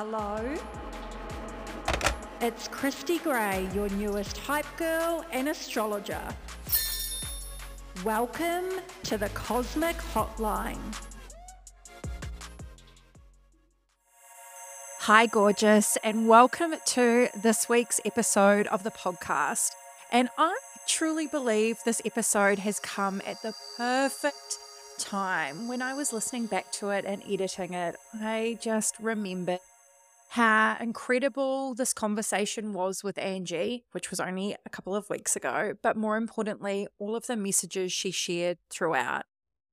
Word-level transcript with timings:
Hello. 0.00 0.54
It's 2.40 2.68
Christy 2.68 3.18
Gray, 3.18 3.68
your 3.74 3.88
newest 3.88 4.38
hype 4.38 4.76
girl 4.76 5.24
and 5.32 5.48
astrologer. 5.48 6.22
Welcome 8.04 8.78
to 9.02 9.18
the 9.18 9.28
Cosmic 9.30 9.96
Hotline. 9.96 10.78
Hi, 15.00 15.26
gorgeous, 15.26 15.98
and 16.04 16.28
welcome 16.28 16.76
to 16.86 17.28
this 17.42 17.68
week's 17.68 18.00
episode 18.04 18.68
of 18.68 18.84
the 18.84 18.92
podcast. 18.92 19.72
And 20.12 20.28
I 20.38 20.56
truly 20.86 21.26
believe 21.26 21.78
this 21.84 22.00
episode 22.04 22.60
has 22.60 22.78
come 22.78 23.20
at 23.26 23.42
the 23.42 23.52
perfect 23.76 24.58
time. 25.00 25.66
When 25.66 25.82
I 25.82 25.94
was 25.94 26.12
listening 26.12 26.46
back 26.46 26.70
to 26.74 26.90
it 26.90 27.04
and 27.04 27.20
editing 27.28 27.74
it, 27.74 27.96
I 28.14 28.58
just 28.62 28.94
remembered 29.00 29.58
how 30.28 30.76
incredible 30.80 31.74
this 31.74 31.92
conversation 31.92 32.72
was 32.72 33.02
with 33.02 33.18
Angie, 33.18 33.84
which 33.92 34.10
was 34.10 34.20
only 34.20 34.56
a 34.66 34.70
couple 34.70 34.94
of 34.94 35.08
weeks 35.08 35.36
ago, 35.36 35.74
but 35.82 35.96
more 35.96 36.16
importantly, 36.16 36.86
all 36.98 37.16
of 37.16 37.26
the 37.26 37.36
messages 37.36 37.92
she 37.92 38.10
shared 38.10 38.58
throughout. 38.70 39.24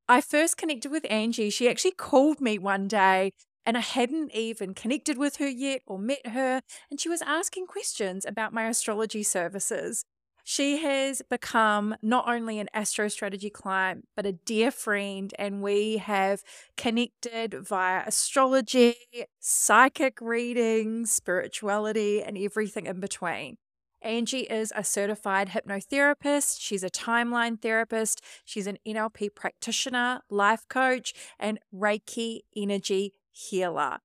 I 0.07 0.21
first 0.21 0.57
connected 0.57 0.91
with 0.91 1.05
Angie. 1.09 1.49
She 1.49 1.69
actually 1.69 1.91
called 1.91 2.39
me 2.39 2.57
one 2.57 2.87
day 2.87 3.31
and 3.65 3.77
I 3.77 3.81
hadn't 3.81 4.33
even 4.33 4.73
connected 4.73 5.17
with 5.17 5.37
her 5.37 5.47
yet 5.47 5.81
or 5.87 5.97
met 5.97 6.27
her, 6.27 6.61
and 6.91 6.99
she 6.99 7.09
was 7.09 7.23
asking 7.23 7.65
questions 7.65 8.23
about 8.23 8.53
my 8.53 8.67
astrology 8.67 9.23
services. 9.23 10.05
She 10.47 10.77
has 10.83 11.23
become 11.27 11.95
not 12.03 12.27
only 12.27 12.59
an 12.59 12.69
astro 12.71 13.07
strategy 13.07 13.49
client, 13.49 14.07
but 14.15 14.27
a 14.27 14.31
dear 14.31 14.69
friend. 14.69 15.33
And 15.39 15.63
we 15.63 15.97
have 15.97 16.43
connected 16.77 17.55
via 17.67 18.03
astrology, 18.05 18.93
psychic 19.39 20.21
readings, 20.21 21.11
spirituality, 21.11 22.21
and 22.21 22.37
everything 22.37 22.85
in 22.85 22.99
between. 22.99 23.57
Angie 24.03 24.41
is 24.41 24.71
a 24.75 24.83
certified 24.83 25.49
hypnotherapist. 25.49 26.57
She's 26.59 26.83
a 26.83 26.91
timeline 26.91 27.59
therapist. 27.59 28.21
She's 28.45 28.67
an 28.67 28.77
NLP 28.87 29.33
practitioner, 29.33 30.21
life 30.29 30.67
coach, 30.69 31.15
and 31.39 31.57
Reiki 31.73 32.41
energy 32.55 33.15
healer. 33.31 33.97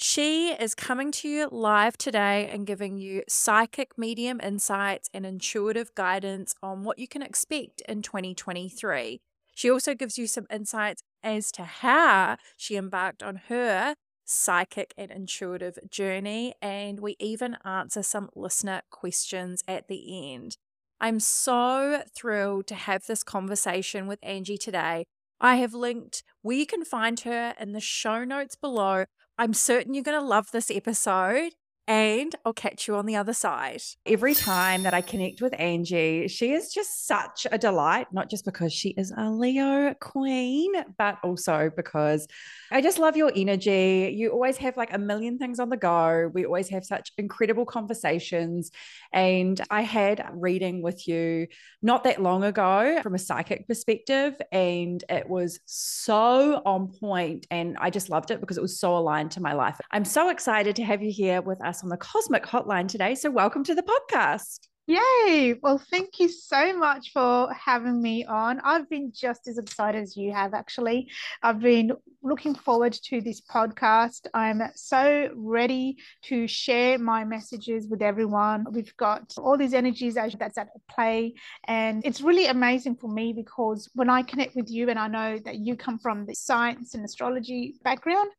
She 0.00 0.50
is 0.52 0.76
coming 0.76 1.10
to 1.10 1.28
you 1.28 1.48
live 1.50 1.98
today 1.98 2.48
and 2.52 2.64
giving 2.64 2.98
you 2.98 3.24
psychic 3.28 3.98
medium 3.98 4.40
insights 4.40 5.10
and 5.12 5.26
intuitive 5.26 5.92
guidance 5.96 6.54
on 6.62 6.84
what 6.84 7.00
you 7.00 7.08
can 7.08 7.20
expect 7.20 7.82
in 7.88 8.02
2023. 8.02 9.20
She 9.56 9.68
also 9.68 9.96
gives 9.96 10.16
you 10.16 10.28
some 10.28 10.46
insights 10.52 11.02
as 11.24 11.50
to 11.50 11.64
how 11.64 12.36
she 12.56 12.76
embarked 12.76 13.24
on 13.24 13.40
her 13.48 13.96
psychic 14.24 14.94
and 14.96 15.10
intuitive 15.10 15.80
journey, 15.90 16.54
and 16.62 17.00
we 17.00 17.16
even 17.18 17.56
answer 17.64 18.04
some 18.04 18.30
listener 18.36 18.82
questions 18.92 19.64
at 19.66 19.88
the 19.88 20.32
end. 20.32 20.58
I'm 21.00 21.18
so 21.18 22.04
thrilled 22.14 22.68
to 22.68 22.76
have 22.76 23.06
this 23.06 23.24
conversation 23.24 24.06
with 24.06 24.20
Angie 24.22 24.58
today. 24.58 25.06
I 25.40 25.56
have 25.56 25.74
linked 25.74 26.22
where 26.42 26.56
you 26.56 26.66
can 26.66 26.84
find 26.84 27.18
her 27.20 27.54
in 27.58 27.72
the 27.72 27.80
show 27.80 28.24
notes 28.24 28.54
below 28.54 29.06
I'm 29.38 29.54
certain 29.54 29.94
you're 29.94 30.02
going 30.02 30.20
to 30.20 30.26
love 30.26 30.50
this 30.50 30.70
episode 30.70 31.52
and 31.88 32.34
I'll 32.44 32.52
catch 32.52 32.86
you 32.86 32.94
on 32.94 33.06
the 33.06 33.16
other 33.16 33.32
side. 33.32 33.82
Every 34.06 34.34
time 34.34 34.84
that 34.84 34.94
I 34.94 35.00
connect 35.00 35.40
with 35.40 35.58
Angie, 35.58 36.28
she 36.28 36.52
is 36.52 36.72
just 36.72 37.06
such 37.06 37.48
a 37.50 37.58
delight, 37.58 38.06
not 38.12 38.30
just 38.30 38.44
because 38.44 38.72
she 38.72 38.90
is 38.90 39.12
a 39.16 39.28
Leo 39.30 39.94
queen, 39.94 40.72
but 40.96 41.18
also 41.24 41.72
because 41.76 42.28
I 42.70 42.80
just 42.80 42.98
love 42.98 43.16
your 43.16 43.32
energy. 43.34 44.14
You 44.16 44.30
always 44.30 44.56
have 44.58 44.76
like 44.76 44.92
a 44.92 44.98
million 44.98 45.38
things 45.38 45.58
on 45.58 45.70
the 45.70 45.76
go. 45.76 46.30
We 46.32 46.46
always 46.46 46.68
have 46.68 46.84
such 46.84 47.10
incredible 47.18 47.66
conversations. 47.66 48.70
And 49.12 49.60
I 49.70 49.82
had 49.82 50.24
reading 50.34 50.82
with 50.82 51.08
you 51.08 51.48
not 51.82 52.04
that 52.04 52.22
long 52.22 52.44
ago 52.44 53.00
from 53.02 53.14
a 53.16 53.18
psychic 53.18 53.66
perspective, 53.66 54.34
and 54.52 55.02
it 55.08 55.28
was 55.28 55.58
so 55.66 56.62
on 56.64 56.88
point. 56.88 57.08
point, 57.08 57.46
And 57.50 57.76
I 57.80 57.90
just 57.90 58.10
loved 58.10 58.30
it 58.30 58.40
because 58.40 58.58
it 58.58 58.60
was 58.60 58.78
so 58.78 58.96
aligned 58.96 59.30
to 59.32 59.40
my 59.40 59.54
life. 59.54 59.78
I'm 59.90 60.04
so 60.04 60.30
excited 60.30 60.76
to 60.76 60.84
have 60.84 61.02
you 61.02 61.10
here 61.10 61.40
with 61.40 61.60
us 61.64 61.77
on 61.82 61.88
the 61.88 61.96
Cosmic 61.96 62.44
Hotline 62.44 62.88
today. 62.88 63.14
So, 63.14 63.30
welcome 63.30 63.64
to 63.64 63.74
the 63.74 63.82
podcast. 63.82 64.68
Yay! 64.90 65.54
Well, 65.62 65.76
thank 65.90 66.18
you 66.18 66.30
so 66.30 66.74
much 66.74 67.12
for 67.12 67.52
having 67.52 68.00
me 68.00 68.24
on. 68.24 68.58
I've 68.60 68.88
been 68.88 69.12
just 69.14 69.46
as 69.46 69.58
excited 69.58 70.00
as 70.00 70.16
you 70.16 70.32
have, 70.32 70.54
actually. 70.54 71.10
I've 71.42 71.60
been 71.60 71.92
looking 72.22 72.54
forward 72.54 72.94
to 72.94 73.20
this 73.20 73.42
podcast. 73.42 74.28
I'm 74.32 74.62
so 74.74 75.30
ready 75.36 75.98
to 76.22 76.48
share 76.48 76.98
my 76.98 77.22
messages 77.24 77.86
with 77.86 78.00
everyone. 78.00 78.64
We've 78.72 78.96
got 78.96 79.34
all 79.36 79.58
these 79.58 79.74
energies 79.74 80.14
that's 80.14 80.56
at 80.56 80.68
play, 80.90 81.34
and 81.66 82.00
it's 82.06 82.22
really 82.22 82.46
amazing 82.46 82.96
for 82.96 83.08
me 83.08 83.34
because 83.34 83.90
when 83.94 84.08
I 84.08 84.22
connect 84.22 84.56
with 84.56 84.70
you, 84.70 84.88
and 84.88 84.98
I 84.98 85.06
know 85.08 85.38
that 85.44 85.58
you 85.58 85.76
come 85.76 85.98
from 85.98 86.24
the 86.24 86.34
science 86.34 86.94
and 86.94 87.04
astrology 87.04 87.74
background, 87.84 88.30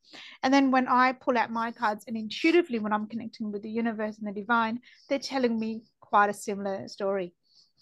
and 0.41 0.51
then 0.51 0.71
when 0.71 0.87
I 0.87 1.11
pull 1.11 1.37
out 1.37 1.51
my 1.51 1.71
cards 1.71 2.05
and 2.07 2.17
intuitively, 2.17 2.79
when 2.79 2.91
I'm 2.91 3.05
connecting 3.05 3.51
with 3.51 3.61
the 3.61 3.69
universe 3.69 4.17
and 4.17 4.27
the 4.27 4.41
divine, 4.41 4.79
they're 5.09 5.19
telling 5.19 5.59
me 5.59 5.83
quite 6.09 6.29
a 6.29 6.33
similar 6.33 6.87
story, 6.87 7.33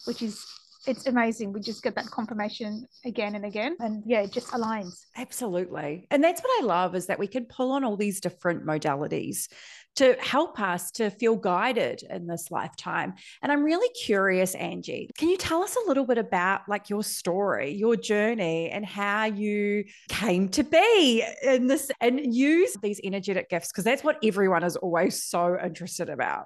which 0.05 0.21
is 0.21 0.45
it's 0.87 1.05
amazing. 1.05 1.51
We 1.51 1.59
just 1.59 1.83
get 1.83 1.95
that 1.95 2.05
confirmation 2.05 2.85
again 3.05 3.35
and 3.35 3.45
again. 3.45 3.75
And 3.79 4.03
yeah, 4.05 4.21
it 4.21 4.31
just 4.31 4.47
aligns. 4.47 5.05
Absolutely. 5.17 6.07
And 6.11 6.23
that's 6.23 6.41
what 6.41 6.63
I 6.63 6.65
love 6.65 6.95
is 6.95 7.07
that 7.07 7.19
we 7.19 7.27
can 7.27 7.45
pull 7.45 7.71
on 7.71 7.83
all 7.83 7.97
these 7.97 8.21
different 8.21 8.65
modalities 8.65 9.49
to 9.97 10.15
help 10.19 10.59
us 10.61 10.91
to 10.91 11.09
feel 11.09 11.35
guided 11.35 12.03
in 12.09 12.27
this 12.27 12.51
lifetime. 12.51 13.15
And 13.41 13.51
I'm 13.51 13.63
really 13.63 13.89
curious, 14.05 14.55
Angie, 14.55 15.09
can 15.17 15.27
you 15.27 15.37
tell 15.37 15.63
us 15.63 15.75
a 15.75 15.87
little 15.87 16.05
bit 16.05 16.19
about 16.19 16.61
like 16.69 16.89
your 16.89 17.03
story, 17.03 17.73
your 17.73 17.95
journey, 17.95 18.69
and 18.69 18.85
how 18.85 19.25
you 19.25 19.85
came 20.07 20.49
to 20.49 20.63
be 20.63 21.25
in 21.43 21.67
this 21.67 21.91
and 21.99 22.33
use 22.33 22.77
these 22.81 23.01
energetic 23.03 23.49
gifts? 23.49 23.71
Because 23.71 23.83
that's 23.83 24.03
what 24.03 24.19
everyone 24.23 24.63
is 24.63 24.77
always 24.77 25.23
so 25.23 25.57
interested 25.61 26.09
about. 26.09 26.45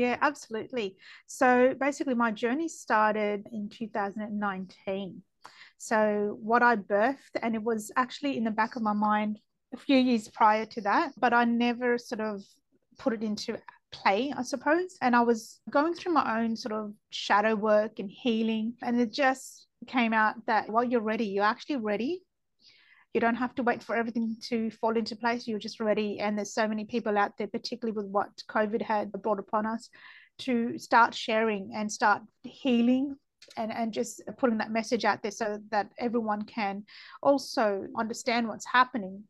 Yeah, 0.00 0.16
absolutely. 0.22 0.96
So 1.26 1.74
basically, 1.78 2.14
my 2.14 2.30
journey 2.30 2.68
started 2.68 3.46
in 3.52 3.68
2019. 3.68 5.22
So, 5.76 6.38
what 6.40 6.62
I 6.62 6.76
birthed, 6.76 7.36
and 7.42 7.54
it 7.54 7.62
was 7.62 7.92
actually 7.96 8.38
in 8.38 8.44
the 8.44 8.50
back 8.50 8.76
of 8.76 8.82
my 8.82 8.94
mind 8.94 9.40
a 9.74 9.76
few 9.76 9.98
years 9.98 10.26
prior 10.28 10.64
to 10.64 10.80
that, 10.80 11.12
but 11.18 11.34
I 11.34 11.44
never 11.44 11.98
sort 11.98 12.22
of 12.22 12.40
put 12.98 13.12
it 13.12 13.22
into 13.22 13.58
play, 13.92 14.32
I 14.34 14.42
suppose. 14.42 14.96
And 15.02 15.14
I 15.14 15.20
was 15.20 15.60
going 15.68 15.92
through 15.92 16.14
my 16.14 16.40
own 16.40 16.56
sort 16.56 16.72
of 16.72 16.94
shadow 17.10 17.54
work 17.54 17.98
and 17.98 18.10
healing, 18.10 18.76
and 18.82 18.98
it 18.98 19.12
just 19.12 19.66
came 19.86 20.14
out 20.14 20.34
that, 20.46 20.70
while 20.70 20.84
you're 20.84 21.02
ready. 21.12 21.26
You're 21.26 21.44
actually 21.44 21.76
ready 21.76 22.22
you 23.14 23.20
don't 23.20 23.36
have 23.36 23.54
to 23.56 23.62
wait 23.62 23.82
for 23.82 23.96
everything 23.96 24.36
to 24.48 24.70
fall 24.70 24.96
into 24.96 25.16
place. 25.16 25.46
You're 25.46 25.58
just 25.58 25.80
ready. 25.80 26.20
And 26.20 26.36
there's 26.36 26.54
so 26.54 26.68
many 26.68 26.84
people 26.84 27.18
out 27.18 27.32
there 27.38 27.48
particularly 27.48 27.96
with 27.96 28.06
what 28.06 28.28
covid 28.48 28.82
had 28.82 29.12
brought 29.12 29.38
upon 29.38 29.66
us 29.66 29.88
to 30.38 30.78
start 30.78 31.14
sharing 31.14 31.72
and 31.74 31.90
start 31.90 32.22
healing 32.42 33.16
and, 33.56 33.72
and 33.72 33.92
just 33.92 34.22
putting 34.38 34.58
that 34.58 34.70
message 34.70 35.04
out 35.04 35.22
there 35.22 35.30
so 35.32 35.58
that 35.70 35.90
everyone 35.98 36.42
can 36.42 36.84
also 37.22 37.86
understand 37.96 38.48
what's 38.48 38.66
happening. 38.66 39.24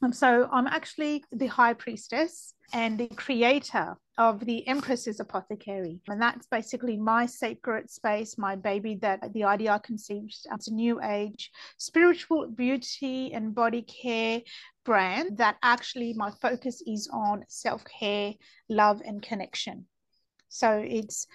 And 0.00 0.14
so 0.14 0.48
i'm 0.52 0.66
actually 0.66 1.24
the 1.32 1.48
high 1.48 1.74
priestess 1.74 2.54
and 2.72 2.98
the 2.98 3.08
creator 3.08 3.96
of 4.18 4.44
the 4.44 4.66
Empress's 4.66 5.20
Apothecary. 5.20 6.00
And 6.08 6.20
that's 6.20 6.46
basically 6.48 6.96
my 6.96 7.24
sacred 7.24 7.88
space, 7.88 8.36
my 8.36 8.56
baby 8.56 8.96
that 8.96 9.32
the 9.32 9.44
idea 9.44 9.80
conceived 9.82 10.36
as 10.52 10.68
a 10.68 10.74
new 10.74 11.00
age 11.02 11.50
spiritual 11.78 12.48
beauty 12.48 13.32
and 13.32 13.54
body 13.54 13.82
care 13.82 14.42
brand 14.84 15.38
that 15.38 15.56
actually 15.62 16.12
my 16.14 16.30
focus 16.42 16.82
is 16.86 17.08
on 17.12 17.44
self 17.48 17.84
care, 17.84 18.34
love, 18.68 19.00
and 19.04 19.22
connection. 19.22 19.86
So 20.48 20.82
it's 20.84 21.26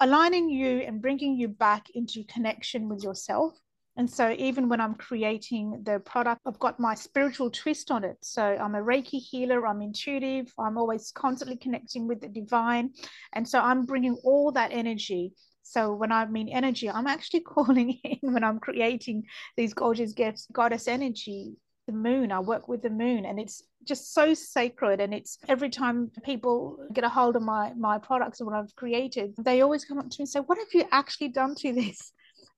aligning 0.00 0.50
you 0.50 0.80
and 0.80 1.00
bringing 1.00 1.36
you 1.36 1.48
back 1.48 1.86
into 1.94 2.24
connection 2.24 2.88
with 2.88 3.02
yourself 3.02 3.54
and 3.96 4.08
so 4.08 4.34
even 4.38 4.68
when 4.70 4.80
I'm 4.80 4.94
creating 4.94 5.82
the 5.84 6.00
product, 6.00 6.40
I've 6.46 6.58
got 6.58 6.80
my 6.80 6.94
spiritual 6.94 7.50
twist 7.50 7.90
on 7.90 8.04
it. 8.04 8.16
So 8.22 8.42
I'm 8.42 8.74
a 8.74 8.80
Reiki 8.80 9.18
healer, 9.18 9.66
I'm 9.66 9.82
intuitive, 9.82 10.50
I'm 10.58 10.78
always 10.78 11.12
constantly 11.12 11.56
connecting 11.56 12.08
with 12.08 12.22
the 12.22 12.28
divine. 12.28 12.94
And 13.34 13.46
so 13.46 13.60
I'm 13.60 13.84
bringing 13.84 14.14
all 14.24 14.50
that 14.52 14.72
energy. 14.72 15.34
So 15.62 15.94
when 15.94 16.10
I 16.10 16.24
mean 16.24 16.48
energy, 16.48 16.88
I'm 16.88 17.06
actually 17.06 17.40
calling 17.54 17.98
in 18.02 18.32
when 18.32 18.42
I'm 18.42 18.60
creating 18.60 19.24
these 19.58 19.74
gorgeous 19.74 20.12
gifts, 20.12 20.46
goddess 20.50 20.88
energy, 20.88 21.56
the 21.86 21.92
moon. 21.92 22.32
I 22.32 22.40
work 22.40 22.68
with 22.68 22.80
the 22.80 22.90
moon 22.90 23.26
and 23.26 23.38
it's 23.38 23.62
just 23.84 24.14
so 24.14 24.32
sacred 24.32 25.00
and 25.00 25.12
it's 25.12 25.36
every 25.48 25.68
time 25.68 26.10
people 26.24 26.78
get 26.94 27.04
a 27.04 27.08
hold 27.10 27.36
of 27.36 27.42
my 27.42 27.72
my 27.76 27.98
products 27.98 28.40
and 28.40 28.48
what 28.48 28.56
I've 28.56 28.74
created, 28.74 29.34
they 29.36 29.60
always 29.60 29.84
come 29.84 29.98
up 29.98 30.08
to 30.08 30.16
me 30.18 30.22
and 30.22 30.28
say, 30.28 30.40
What 30.40 30.56
have 30.56 30.72
you 30.72 30.86
actually 30.90 31.28
done 31.28 31.54
to 31.56 31.74
this? 31.74 32.12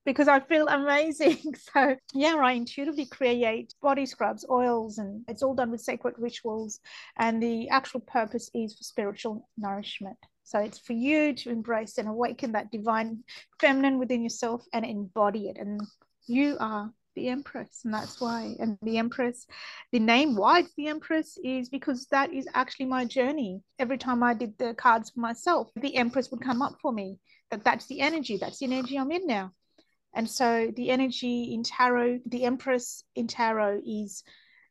Because 0.04 0.28
I 0.28 0.40
feel 0.40 0.68
amazing. 0.68 1.38
So, 1.74 1.96
yeah, 2.14 2.36
I 2.36 2.52
intuitively 2.52 3.06
create 3.06 3.74
body 3.82 4.06
scrubs, 4.06 4.44
oils, 4.48 4.98
and 4.98 5.24
it's 5.28 5.42
all 5.42 5.54
done 5.54 5.70
with 5.70 5.80
sacred 5.80 6.14
rituals. 6.18 6.80
And 7.18 7.42
the 7.42 7.68
actual 7.68 8.00
purpose 8.00 8.50
is 8.54 8.76
for 8.76 8.84
spiritual 8.84 9.48
nourishment. 9.56 10.16
So, 10.44 10.60
it's 10.60 10.78
for 10.78 10.92
you 10.92 11.34
to 11.34 11.50
embrace 11.50 11.98
and 11.98 12.08
awaken 12.08 12.52
that 12.52 12.70
divine 12.70 13.24
feminine 13.60 13.98
within 13.98 14.22
yourself 14.22 14.64
and 14.72 14.84
embody 14.84 15.48
it. 15.48 15.56
And 15.58 15.80
you 16.26 16.56
are 16.60 16.92
the 17.14 17.28
Empress, 17.28 17.80
and 17.84 17.94
that's 17.94 18.20
why. 18.20 18.54
And 18.58 18.78
the 18.82 18.98
Empress, 18.98 19.46
the 19.92 20.00
name 20.00 20.36
why 20.36 20.60
it's 20.60 20.74
the 20.76 20.88
Empress 20.88 21.38
is 21.42 21.68
because 21.68 22.06
that 22.06 22.32
is 22.32 22.46
actually 22.54 22.86
my 22.86 23.04
journey. 23.04 23.62
Every 23.78 23.98
time 23.98 24.22
I 24.22 24.34
did 24.34 24.56
the 24.58 24.74
cards 24.74 25.10
for 25.10 25.20
myself, 25.20 25.70
the 25.76 25.96
Empress 25.96 26.30
would 26.30 26.42
come 26.42 26.62
up 26.62 26.76
for 26.82 26.92
me. 26.92 27.18
That 27.50 27.64
that's 27.64 27.86
the 27.86 28.00
energy. 28.00 28.36
That's 28.36 28.58
the 28.58 28.66
energy 28.66 28.96
I'm 28.96 29.12
in 29.12 29.26
now. 29.26 29.52
And 30.14 30.28
so 30.28 30.72
the 30.76 30.90
energy 30.90 31.52
in 31.54 31.62
tarot, 31.62 32.20
the 32.26 32.44
Empress 32.44 33.04
in 33.14 33.26
tarot 33.26 33.80
is 33.86 34.22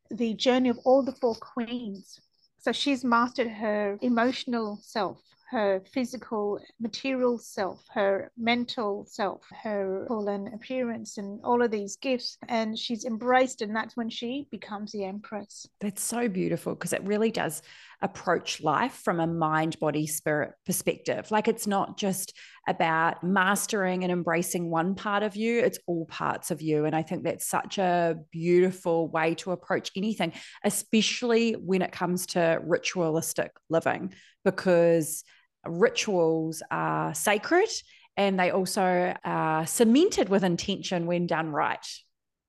the 0.10 0.34
journey 0.36 0.70
of 0.70 0.80
all 0.86 1.04
the 1.04 1.14
four 1.14 1.36
queens. 1.36 2.20
So 2.60 2.72
she's 2.72 3.04
mastered 3.04 3.50
her 3.50 3.98
emotional 4.02 4.80
self, 4.82 5.22
her 5.52 5.82
physical 5.94 6.60
material 6.80 7.38
self, 7.38 7.84
her 7.94 8.32
mental 8.38 9.06
self, 9.06 9.44
her 9.64 10.08
and 10.10 10.54
appearance, 10.54 11.18
and 11.18 11.42
all 11.44 11.62
of 11.62 11.72
these 11.72 11.98
gifts. 11.98 12.38
And 12.48 12.80
she's 12.80 13.04
embraced, 13.04 13.62
and 13.62 13.76
that's 13.76 13.98
when 13.98 14.10
she 14.10 14.48
becomes 14.50 14.94
the 14.94 15.04
empress. 15.04 15.68
That's 15.82 16.02
so 16.02 16.30
beautiful 16.30 16.74
because 16.74 16.94
it 16.94 17.04
really 17.04 17.32
does 17.32 17.62
approach 18.02 18.62
life 18.62 19.02
from 19.04 19.20
a 19.20 19.28
mind, 19.28 19.78
body, 19.80 20.08
spirit 20.08 20.54
perspective. 20.66 21.30
Like 21.32 21.48
it's 21.50 21.68
not 21.68 21.98
just 21.98 22.34
about 22.68 23.24
mastering 23.24 24.04
and 24.04 24.12
embracing 24.12 24.70
one 24.70 24.96
part 24.96 25.24
of 25.24 25.36
you, 25.36 25.60
it's 25.60 25.80
all 25.86 26.06
parts 26.06 26.52
of 26.52 26.62
you. 26.62 26.86
And 26.86 26.96
I 26.96 27.02
think 27.02 27.24
that's 27.24 27.48
such 27.48 27.78
a 27.78 28.18
beautiful 28.32 29.10
way 29.10 29.36
to 29.36 29.52
approach 29.52 29.92
anything, 29.96 30.34
especially 30.64 31.54
when 31.54 31.82
it 31.82 31.92
comes 31.92 32.26
to 32.28 32.60
ritualistic 32.64 33.52
living, 33.70 34.14
because 34.46 35.24
rituals 35.66 36.64
are 36.72 37.14
sacred 37.14 37.70
and 38.16 38.40
they 38.40 38.52
also 38.52 39.14
are 39.26 39.66
cemented 39.66 40.30
with 40.30 40.44
intention 40.44 41.06
when 41.06 41.28
done 41.28 41.50
right. 41.52 41.86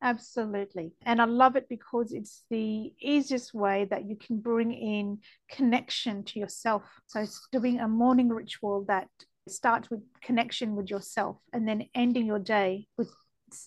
Absolutely. 0.03 0.93
And 1.07 1.23
I 1.23 1.25
love 1.25 1.57
it 1.57 1.67
because 1.67 2.13
it's 2.13 2.45
the 2.51 2.93
easiest 3.01 3.55
way 3.55 3.87
that 3.87 4.05
you 4.05 4.17
can 4.17 4.39
bring 4.39 4.71
in 4.71 5.21
connection 5.51 6.25
to 6.25 6.39
yourself. 6.39 6.83
So 7.07 7.21
it's 7.21 7.49
doing 7.51 7.81
a 7.81 7.89
morning 7.89 8.29
ritual 8.29 8.85
that 8.89 9.09
starts 9.49 9.91
with 9.91 10.01
connection 10.23 10.75
with 10.75 10.91
yourself 10.91 11.37
and 11.53 11.67
then 11.69 11.87
ending 11.95 12.27
your 12.27 12.39
day 12.39 12.87
with 12.97 13.11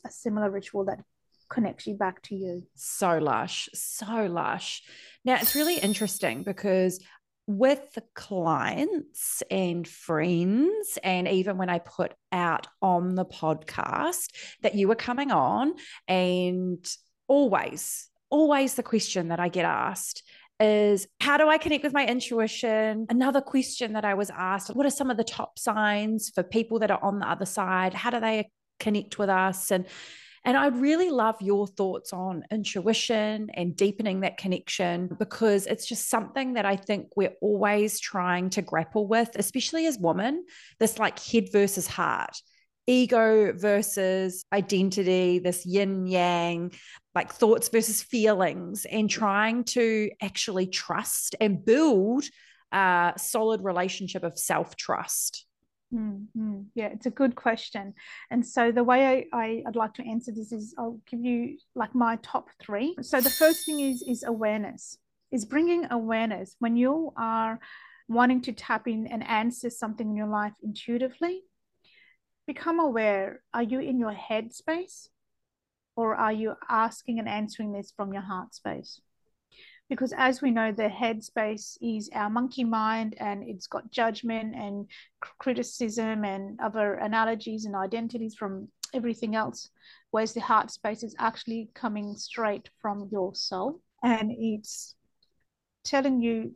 a 0.06 0.10
similar 0.10 0.50
ritual 0.50 0.86
that 0.86 1.00
connects 1.50 1.88
you 1.88 1.96
back 1.96 2.22
to 2.24 2.36
you. 2.36 2.64
So 2.76 3.18
lush, 3.20 3.70
so 3.74 4.26
lush. 4.26 4.84
Now 5.24 5.36
it's 5.36 5.56
really 5.56 5.78
interesting 5.78 6.44
because 6.44 7.00
with 7.48 7.98
clients 8.14 9.42
and 9.50 9.88
friends, 9.88 11.00
and 11.02 11.28
even 11.30 11.58
when 11.58 11.70
I 11.70 11.80
put 11.80 12.14
out 12.32 12.68
on 12.82 13.16
the 13.16 13.24
podcast 13.24 14.32
that 14.64 14.76
you 14.76 14.90
were 14.90 14.96
coming 14.96 15.32
on, 15.32 15.74
and 16.10 16.86
always, 17.28 18.10
always 18.30 18.76
the 18.76 18.84
question 18.84 19.30
that 19.30 19.40
I 19.40 19.48
get 19.48 19.64
asked 19.64 20.24
is 20.60 21.08
how 21.20 21.38
do 21.38 21.48
I 21.48 21.58
connect 21.58 21.84
with 21.84 21.94
my 21.94 22.06
intuition? 22.06 23.06
Another 23.10 23.42
question 23.42 23.94
that 23.94 24.06
I 24.06 24.14
was 24.14 24.30
asked 24.30 24.76
what 24.76 24.86
are 24.86 24.92
some 24.92 25.12
of 25.12 25.18
the 25.18 25.24
top 25.24 25.60
signs 25.60 26.32
for 26.34 26.44
people 26.44 26.80
that 26.80 26.92
are 26.92 27.04
on 27.04 27.20
the 27.20 27.30
other 27.30 27.46
side? 27.46 27.94
How 27.94 28.10
do 28.10 28.20
they 28.20 28.50
connect 28.80 29.20
with 29.20 29.30
us? 29.30 29.72
And 29.72 29.86
and 30.48 30.56
I'd 30.56 30.78
really 30.78 31.10
love 31.10 31.36
your 31.42 31.68
thoughts 31.68 32.14
on 32.14 32.46
intuition 32.52 33.50
and 33.54 33.76
deepening 33.76 34.22
that 34.22 34.38
connection 34.38 35.10
because 35.20 35.66
it's 35.66 35.86
just 35.86 36.10
something 36.10 36.54
that 36.54 36.66
I 36.66 36.78
think 36.78 37.10
we're 37.18 37.34
always 37.42 38.00
trying 38.00 38.50
to 38.52 38.62
grapple 38.62 39.08
with, 39.08 39.30
especially 39.36 39.88
as 39.88 39.98
women, 40.00 40.46
this 40.80 41.00
like 41.00 41.20
head 41.20 41.52
versus 41.52 41.86
heart. 41.86 42.42
Ego 42.88 43.52
versus 43.54 44.44
identity, 44.54 45.40
this 45.40 45.66
yin 45.66 46.08
yang, 46.08 46.72
like 47.14 47.34
thoughts 47.34 47.68
versus 47.68 48.02
feelings, 48.02 48.86
and 48.86 49.10
trying 49.10 49.66
to 49.66 50.10
actually 50.22 50.68
trust 50.68 51.36
and 51.42 51.64
build 51.66 52.24
a 52.72 53.14
solid 53.18 53.64
relationship 53.64 54.24
of 54.24 54.40
self 54.40 54.76
trust. 54.76 55.46
Mm-hmm. 55.94 56.62
Yeah, 56.76 56.88
it's 56.88 57.06
a 57.06 57.12
good 57.12 57.36
question. 57.36 57.94
And 58.30 58.46
so 58.46 58.72
the 58.72 58.84
way 58.84 59.26
I, 59.32 59.38
I, 59.38 59.64
would 59.66 59.76
like 59.76 59.94
to 59.96 60.06
answer 60.06 60.32
this 60.34 60.52
is 60.52 60.76
I'll 60.78 61.00
give 61.10 61.22
you 61.22 61.58
like 61.76 61.96
my 61.96 62.18
top 62.22 62.50
three. 62.62 62.96
So 63.02 63.22
the 63.22 63.30
first 63.30 63.66
thing 63.66 63.80
is 63.80 64.02
is 64.02 64.24
awareness, 64.24 64.98
is 65.32 65.46
bringing 65.46 65.88
awareness 65.90 66.56
when 66.60 66.76
you 66.76 67.14
are 67.16 67.60
wanting 68.10 68.42
to 68.42 68.52
tap 68.52 68.88
in 68.88 69.08
and 69.08 69.26
answer 69.28 69.70
something 69.70 70.10
in 70.10 70.16
your 70.16 70.28
life 70.28 70.54
intuitively. 70.62 71.44
Become 72.48 72.80
aware. 72.80 73.42
Are 73.54 73.64
you 73.64 73.80
in 73.80 74.00
your 74.00 74.14
head 74.14 74.54
space, 74.54 75.10
or 75.96 76.16
are 76.16 76.32
you 76.34 76.56
asking 76.70 77.20
and 77.20 77.28
answering 77.28 77.74
this 77.74 77.92
from 77.96 78.14
your 78.14 78.24
heart 78.24 78.56
space? 78.56 79.02
because 79.90 80.14
as 80.18 80.42
we 80.42 80.52
know 80.52 80.72
the 80.72 80.90
headspace 80.90 81.78
is 81.82 82.10
our 82.14 82.30
monkey 82.30 82.64
mind 82.64 83.16
and 83.20 83.48
it's 83.48 83.68
got 83.68 83.90
judgment 83.92 84.56
and 84.56 84.88
criticism 85.40 86.26
and 86.26 86.60
other 86.60 86.96
analogies 86.96 87.66
and 87.66 87.76
identities 87.76 88.36
from 88.36 88.68
everything 88.94 89.36
else 89.36 89.70
whereas 90.12 90.34
the 90.34 90.42
heart 90.42 90.72
space 90.72 91.04
is 91.04 91.16
actually 91.20 91.70
coming 91.74 92.16
straight 92.16 92.70
from 92.82 93.08
your 93.12 93.34
soul 93.36 93.80
and 94.04 94.32
it's 94.38 94.96
telling 95.84 96.22
you 96.22 96.54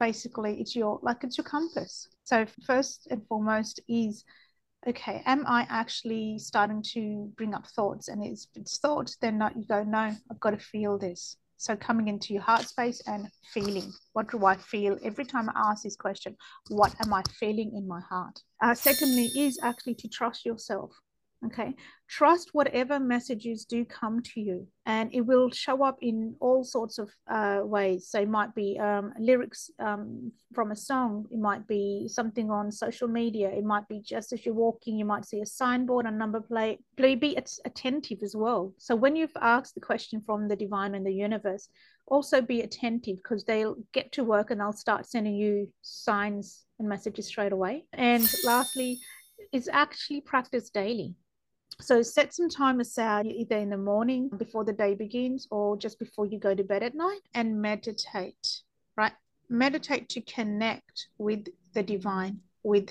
basically 0.00 0.60
it's 0.60 0.74
your 0.74 0.98
like 1.02 1.22
it's 1.22 1.38
your 1.38 1.44
compass 1.44 2.08
so 2.24 2.44
first 2.66 3.06
and 3.10 3.26
foremost 3.28 3.80
is 3.88 4.24
okay 4.86 5.22
am 5.26 5.44
i 5.46 5.66
actually 5.70 6.38
starting 6.38 6.82
to 6.82 7.30
bring 7.36 7.54
up 7.54 7.66
thoughts 7.68 8.08
and 8.08 8.24
if 8.24 8.40
it's 8.54 8.78
thoughts 8.78 9.16
then 9.20 9.38
not, 9.38 9.56
you 9.56 9.64
go 9.66 9.82
no 9.82 10.10
i've 10.30 10.40
got 10.40 10.50
to 10.50 10.58
feel 10.58 10.98
this 10.98 11.36
so 11.56 11.76
coming 11.76 12.08
into 12.08 12.34
your 12.34 12.42
heart 12.42 12.68
space 12.68 13.00
and 13.06 13.28
feeling. 13.52 13.90
What 14.12 14.30
do 14.30 14.44
I 14.44 14.56
feel 14.56 14.98
every 15.02 15.24
time 15.24 15.48
I 15.48 15.70
ask 15.70 15.82
this 15.82 15.96
question? 15.96 16.36
What 16.68 16.94
am 17.00 17.14
I 17.14 17.22
feeling 17.38 17.72
in 17.74 17.88
my 17.88 18.00
heart? 18.00 18.42
Uh, 18.60 18.74
secondly, 18.74 19.30
is 19.36 19.58
actually 19.62 19.94
to 19.96 20.08
trust 20.08 20.44
yourself. 20.44 20.90
Okay. 21.46 21.74
Trust 22.08 22.50
whatever 22.52 23.00
messages 23.00 23.64
do 23.64 23.84
come 23.84 24.22
to 24.22 24.40
you, 24.40 24.66
and 24.86 25.12
it 25.12 25.22
will 25.22 25.50
show 25.50 25.84
up 25.84 25.96
in 26.00 26.36
all 26.40 26.62
sorts 26.62 26.98
of 26.98 27.10
uh, 27.30 27.60
ways. 27.62 28.08
So 28.08 28.20
it 28.20 28.28
might 28.28 28.54
be 28.54 28.78
um, 28.78 29.12
lyrics 29.18 29.70
um, 29.78 30.30
from 30.52 30.70
a 30.70 30.76
song, 30.76 31.26
it 31.30 31.38
might 31.38 31.66
be 31.66 32.06
something 32.08 32.50
on 32.50 32.70
social 32.70 33.08
media, 33.08 33.50
it 33.50 33.64
might 33.64 33.88
be 33.88 34.00
just 34.00 34.32
as 34.32 34.44
you're 34.44 34.54
walking, 34.54 34.98
you 34.98 35.04
might 35.04 35.24
see 35.24 35.40
a 35.40 35.46
signboard, 35.46 36.06
a 36.06 36.10
number 36.10 36.40
plate. 36.40 36.80
Please 36.96 37.18
be 37.18 37.36
attentive 37.64 38.18
as 38.22 38.36
well. 38.36 38.72
So 38.78 38.94
when 38.94 39.16
you've 39.16 39.36
asked 39.40 39.74
the 39.74 39.80
question 39.80 40.22
from 40.24 40.46
the 40.48 40.56
divine 40.56 40.94
and 40.94 41.06
the 41.06 41.12
universe, 41.12 41.68
also 42.06 42.40
be 42.40 42.60
attentive 42.60 43.16
because 43.16 43.44
they'll 43.44 43.76
get 43.92 44.12
to 44.12 44.24
work 44.24 44.50
and 44.50 44.60
they'll 44.60 44.72
start 44.72 45.06
sending 45.06 45.34
you 45.34 45.68
signs 45.82 46.64
and 46.78 46.88
messages 46.88 47.26
straight 47.26 47.52
away. 47.52 47.86
And 47.94 48.28
lastly, 48.44 49.00
is 49.52 49.68
actually 49.72 50.20
practice 50.20 50.70
daily 50.70 51.14
so 51.80 52.02
set 52.02 52.34
some 52.34 52.48
time 52.48 52.80
aside 52.80 53.26
either 53.26 53.56
in 53.56 53.70
the 53.70 53.76
morning 53.76 54.28
before 54.36 54.64
the 54.64 54.72
day 54.72 54.94
begins 54.94 55.46
or 55.50 55.76
just 55.76 55.98
before 55.98 56.26
you 56.26 56.38
go 56.38 56.54
to 56.54 56.64
bed 56.64 56.82
at 56.82 56.94
night 56.94 57.20
and 57.34 57.60
meditate, 57.60 58.62
right? 58.96 59.12
Meditate 59.48 60.08
to 60.10 60.20
connect 60.22 61.08
with 61.18 61.46
the 61.72 61.82
divine, 61.82 62.40
with 62.62 62.90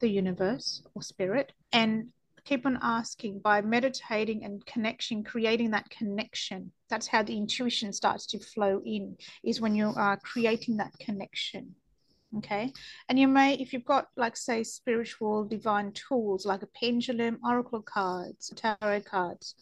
the 0.00 0.08
universe 0.08 0.82
or 0.94 1.02
spirit, 1.02 1.52
and 1.72 2.08
keep 2.44 2.66
on 2.66 2.78
asking 2.82 3.38
by 3.38 3.60
meditating 3.62 4.44
and 4.44 4.64
connection, 4.66 5.24
creating 5.24 5.70
that 5.70 5.88
connection. 5.88 6.70
That's 6.90 7.06
how 7.06 7.22
the 7.22 7.36
intuition 7.36 7.92
starts 7.92 8.26
to 8.26 8.38
flow 8.38 8.82
in, 8.84 9.16
is 9.42 9.60
when 9.60 9.74
you 9.74 9.92
are 9.96 10.18
creating 10.18 10.76
that 10.76 10.92
connection 10.98 11.74
okay? 12.38 12.72
And 13.08 13.18
you 13.18 13.28
may 13.28 13.54
if 13.54 13.72
you've 13.72 13.84
got 13.84 14.08
like 14.16 14.36
say 14.36 14.62
spiritual 14.62 15.44
divine 15.44 15.92
tools 15.92 16.46
like 16.46 16.62
a 16.62 16.68
pendulum 16.78 17.38
oracle 17.44 17.82
cards 17.82 18.52
tarot 18.56 19.00
cards 19.00 19.54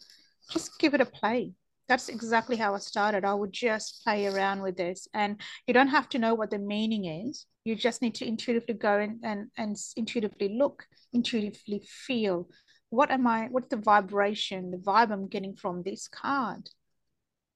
just 0.51 0.77
give 0.79 0.93
it 0.93 1.01
a 1.01 1.05
play. 1.05 1.53
That's 1.87 2.09
exactly 2.09 2.55
how 2.55 2.75
i 2.75 2.79
started. 2.79 3.25
I 3.25 3.33
would 3.33 3.51
just 3.51 4.03
play 4.03 4.27
around 4.27 4.61
with 4.61 4.77
this. 4.77 5.07
And 5.13 5.39
you 5.67 5.73
don't 5.73 5.89
have 5.89 6.09
to 6.09 6.19
know 6.19 6.33
what 6.33 6.49
the 6.49 6.59
meaning 6.59 7.05
is. 7.05 7.45
You 7.65 7.75
just 7.75 8.01
need 8.01 8.15
to 8.15 8.27
intuitively 8.27 8.75
go 8.75 8.99
and 8.99 9.19
and, 9.23 9.49
and 9.57 9.75
intuitively 9.95 10.49
look 10.49 10.85
intuitively 11.13 11.81
feel. 11.85 12.49
What 12.89 13.09
am 13.09 13.25
i 13.25 13.47
what's 13.49 13.69
the 13.69 13.77
vibration 13.77 14.69
the 14.69 14.77
vibe 14.77 15.11
i'm 15.11 15.27
getting 15.27 15.55
from 15.55 15.81
this 15.81 16.07
card 16.07 16.69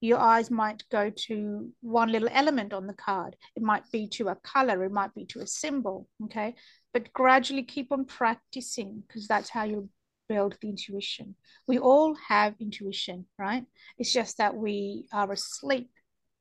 your 0.02 0.20
eyes 0.20 0.52
might 0.52 0.84
go 0.92 1.10
to 1.10 1.72
one 1.82 2.12
little 2.12 2.30
element 2.32 2.74
on 2.74 2.88
the 2.88 2.94
card. 2.94 3.36
It 3.56 3.64
might 3.64 3.90
be 3.92 4.08
to 4.10 4.30
a 4.30 4.36
color, 4.36 4.84
it 4.84 4.92
might 4.92 5.14
be 5.16 5.26
to 5.28 5.40
a 5.40 5.48
symbol. 5.48 6.08
Okay. 6.26 6.56
But 6.94 7.12
gradually 7.14 7.64
keep 7.64 7.92
on 7.92 8.06
practicing 8.06 9.04
because 9.08 9.28
that's 9.28 9.50
how 9.50 9.64
you 9.64 9.90
build 10.30 10.58
the 10.62 10.70
intuition. 10.70 11.36
We 11.68 11.80
all 11.80 12.16
have 12.28 12.56
intuition, 12.60 13.26
right? 13.38 13.66
It's 13.98 14.14
just 14.14 14.38
that 14.38 14.56
we 14.56 15.06
are 15.14 15.32
asleep 15.32 15.90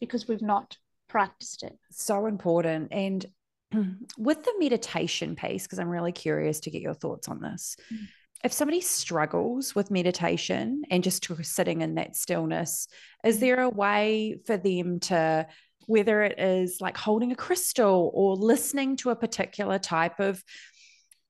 because 0.01 0.29
we've 0.29 0.43
not 0.43 0.77
practiced 1.09 1.63
it. 1.63 1.79
So 1.91 2.27
important. 2.27 2.89
And 2.93 3.27
with 4.19 4.45
the 4.45 4.55
meditation 4.59 5.37
piece, 5.37 5.65
because 5.65 5.79
I'm 5.79 5.89
really 5.89 6.13
curious 6.13 6.61
to 6.61 6.71
get 6.71 6.83
your 6.83 6.95
thoughts 6.95 7.29
on 7.29 7.41
this. 7.41 7.77
Mm. 7.93 8.07
If 8.47 8.53
somebody 8.53 8.81
struggles 8.81 9.75
with 9.75 9.91
meditation 9.91 10.83
and 10.89 11.03
just 11.03 11.29
sitting 11.43 11.81
in 11.83 11.97
that 11.97 12.15
stillness, 12.15 12.87
is 13.25 13.41
there 13.41 13.59
a 13.59 13.69
way 13.69 14.39
for 14.47 14.57
them 14.57 15.01
to, 15.01 15.49
whether 15.89 16.23
it 16.23 16.39
is 16.39 16.81
like 16.81 16.97
holding 16.97 17.33
a 17.33 17.35
crystal 17.35 18.09
or 18.15 18.37
listening 18.37 18.99
to 18.99 19.11
a 19.11 19.17
particular 19.17 19.81
type 19.81 20.21
of 20.21 20.45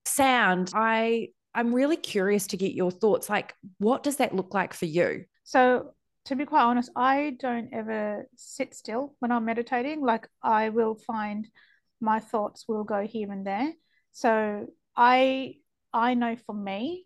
sound? 0.04 0.72
I 0.74 1.28
I'm 1.54 1.74
really 1.74 1.96
curious 1.96 2.48
to 2.48 2.58
get 2.58 2.74
your 2.74 2.90
thoughts. 2.90 3.30
Like, 3.30 3.54
what 3.78 4.02
does 4.02 4.16
that 4.16 4.34
look 4.34 4.52
like 4.52 4.74
for 4.74 4.84
you? 4.84 5.24
So 5.44 5.94
to 6.26 6.36
be 6.36 6.44
quite 6.44 6.64
honest, 6.64 6.90
I 6.94 7.38
don't 7.40 7.70
ever 7.72 8.28
sit 8.36 8.74
still 8.74 9.14
when 9.20 9.32
I'm 9.32 9.46
meditating. 9.46 10.02
Like 10.02 10.28
I 10.42 10.68
will 10.68 10.96
find 11.06 11.48
my 11.98 12.20
thoughts 12.20 12.66
will 12.68 12.84
go 12.84 13.06
here 13.06 13.32
and 13.32 13.46
there. 13.46 13.72
So 14.12 14.66
I 14.94 15.54
I 15.94 16.12
know 16.12 16.36
for 16.36 16.54
me, 16.54 17.05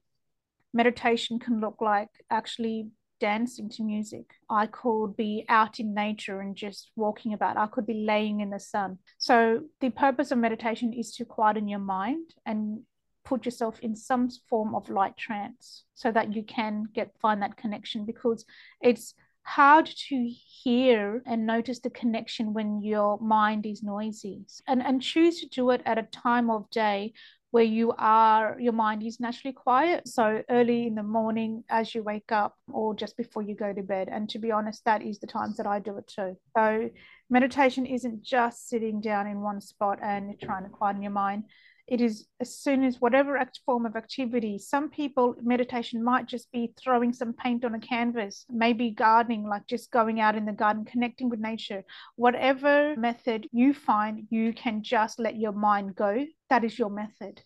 meditation 0.73 1.39
can 1.39 1.61
look 1.61 1.77
like 1.81 2.09
actually 2.31 2.89
dancing 3.21 3.69
to 3.69 3.83
music. 3.83 4.25
I 4.49 4.67
could 4.67 5.15
be 5.17 5.45
out 5.49 5.79
in 5.79 5.95
nature 5.95 6.41
and 6.41 6.57
just 6.57 6.91
walking 6.97 7.35
about. 7.35 7.57
I 7.57 7.67
could 7.67 7.87
be 7.87 8.05
laying 8.07 8.41
in 8.41 8.51
the 8.51 8.59
sun. 8.59 8.99
So 9.19 9.63
the 9.81 9.91
purpose 9.91 10.31
of 10.31 10.39
meditation 10.39 10.93
is 10.93 11.15
to 11.17 11.25
quieten 11.25 11.69
your 11.69 11.81
mind 11.81 12.35
and 12.47 12.81
put 13.25 13.45
yourself 13.45 13.79
in 13.81 13.95
some 13.95 14.31
form 14.49 14.75
of 14.75 14.89
light 14.89 15.17
trance 15.17 15.85
so 15.95 16.11
that 16.11 16.35
you 16.35 16.43
can 16.43 16.87
get 16.95 17.13
find 17.21 17.43
that 17.43 17.57
connection 17.57 18.05
because 18.07 18.45
it's 18.81 19.15
hard 19.43 19.87
to 19.87 20.33
hear 20.63 21.23
and 21.27 21.47
notice 21.47 21.81
the 21.81 21.91
connection 21.91 22.53
when 22.53 22.83
your 22.83 23.19
mind 23.21 23.67
is 23.67 23.83
noisy 23.83 24.45
and 24.67 24.83
and 24.83 25.03
choose 25.03 25.41
to 25.41 25.47
do 25.49 25.71
it 25.71 25.83
at 25.87 25.99
a 25.99 26.03
time 26.03 26.51
of 26.51 26.69
day 26.71 27.13
where 27.51 27.65
you 27.65 27.93
are 27.99 28.57
your 28.61 28.73
mind 28.73 29.03
is 29.03 29.21
naturally 29.21 29.53
quiet. 29.53 30.07
So 30.09 30.43
early 30.49 30.87
in 30.87 30.95
the 30.95 31.03
morning 31.03 31.65
as 31.69 31.95
you 31.95 32.03
wake 32.03 32.31
up 32.31 32.55
or 32.73 32.95
just 32.95 33.17
before 33.17 33.43
you 33.43 33.55
go 33.55 33.73
to 33.73 33.83
bed. 33.83 34.09
And 34.11 34.29
to 34.31 34.39
be 34.39 34.53
honest 34.53 34.85
that 34.85 35.03
is 35.03 35.19
the 35.19 35.27
times 35.27 35.57
that 35.57 35.67
I 35.67 35.79
do 35.79 35.97
it 35.99 36.07
too. 36.07 36.37
So 36.57 36.91
meditation 37.29 37.87
isn't 37.87 38.23
just 38.23 38.69
sitting 38.69 39.01
down 39.01 39.27
in 39.27 39.41
one 39.41 39.61
spot 39.61 39.99
and 40.03 40.39
trying 40.41 40.65
to 40.65 40.71
quieten 40.71 41.03
your 41.03 41.13
mind 41.13 41.45
it 41.91 42.01
is 42.01 42.27
as 42.41 42.57
soon 42.57 42.85
as 42.85 43.01
whatever 43.01 43.37
act, 43.37 43.61
form 43.67 43.85
of 43.85 43.97
activity 43.97 44.59
some 44.59 44.89
people 44.89 45.35
meditation 45.43 46.03
might 46.03 46.27
just 46.27 46.51
be 46.53 46.73
throwing 46.81 47.13
some 47.13 47.33
paint 47.33 47.65
on 47.65 47.75
a 47.75 47.81
canvas 47.81 48.47
maybe 48.49 48.91
gardening 48.91 49.47
like 49.47 49.67
just 49.67 49.91
going 49.91 50.21
out 50.21 50.37
in 50.37 50.47
the 50.47 50.53
garden 50.53 50.85
connecting 50.85 51.29
with 51.29 51.41
nature. 51.41 51.83
Whatever 52.17 52.95
method 52.97 53.49
you 53.53 53.75
find 53.75 54.27
you 54.31 54.53
can 54.53 54.83
just 54.83 55.19
let 55.19 55.37
your 55.37 55.53
mind 55.53 55.95
go. 55.97 56.27
That 56.49 56.65
is 56.65 56.79
your 56.79 56.91
method 56.91 57.43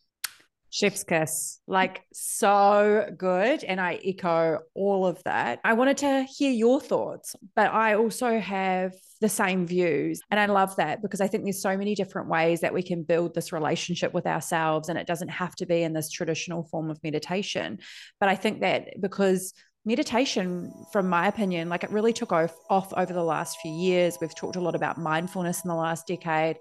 Chef's 0.74 1.04
kiss, 1.04 1.60
like 1.68 2.02
so 2.12 3.08
good. 3.16 3.62
And 3.62 3.80
I 3.80 4.00
echo 4.04 4.58
all 4.74 5.06
of 5.06 5.22
that. 5.22 5.60
I 5.62 5.74
wanted 5.74 5.98
to 5.98 6.24
hear 6.24 6.50
your 6.50 6.80
thoughts, 6.80 7.36
but 7.54 7.72
I 7.72 7.94
also 7.94 8.40
have 8.40 8.92
the 9.20 9.28
same 9.28 9.68
views. 9.68 10.20
And 10.32 10.40
I 10.40 10.46
love 10.46 10.74
that 10.74 11.00
because 11.00 11.20
I 11.20 11.28
think 11.28 11.44
there's 11.44 11.62
so 11.62 11.76
many 11.76 11.94
different 11.94 12.28
ways 12.28 12.62
that 12.62 12.74
we 12.74 12.82
can 12.82 13.04
build 13.04 13.36
this 13.36 13.52
relationship 13.52 14.12
with 14.12 14.26
ourselves. 14.26 14.88
And 14.88 14.98
it 14.98 15.06
doesn't 15.06 15.28
have 15.28 15.54
to 15.56 15.66
be 15.66 15.84
in 15.84 15.92
this 15.92 16.10
traditional 16.10 16.64
form 16.64 16.90
of 16.90 16.98
meditation. 17.04 17.78
But 18.18 18.28
I 18.28 18.34
think 18.34 18.62
that 18.62 19.00
because 19.00 19.54
meditation 19.84 20.72
from 20.92 21.08
my 21.08 21.28
opinion 21.28 21.68
like 21.68 21.84
it 21.84 21.90
really 21.90 22.12
took 22.12 22.32
off, 22.32 22.56
off 22.68 22.92
over 22.94 23.12
the 23.12 23.22
last 23.22 23.58
few 23.60 23.70
years 23.70 24.16
we've 24.18 24.34
talked 24.34 24.56
a 24.56 24.60
lot 24.60 24.74
about 24.74 24.96
mindfulness 24.96 25.62
in 25.62 25.68
the 25.68 25.74
last 25.74 26.06
decade 26.06 26.56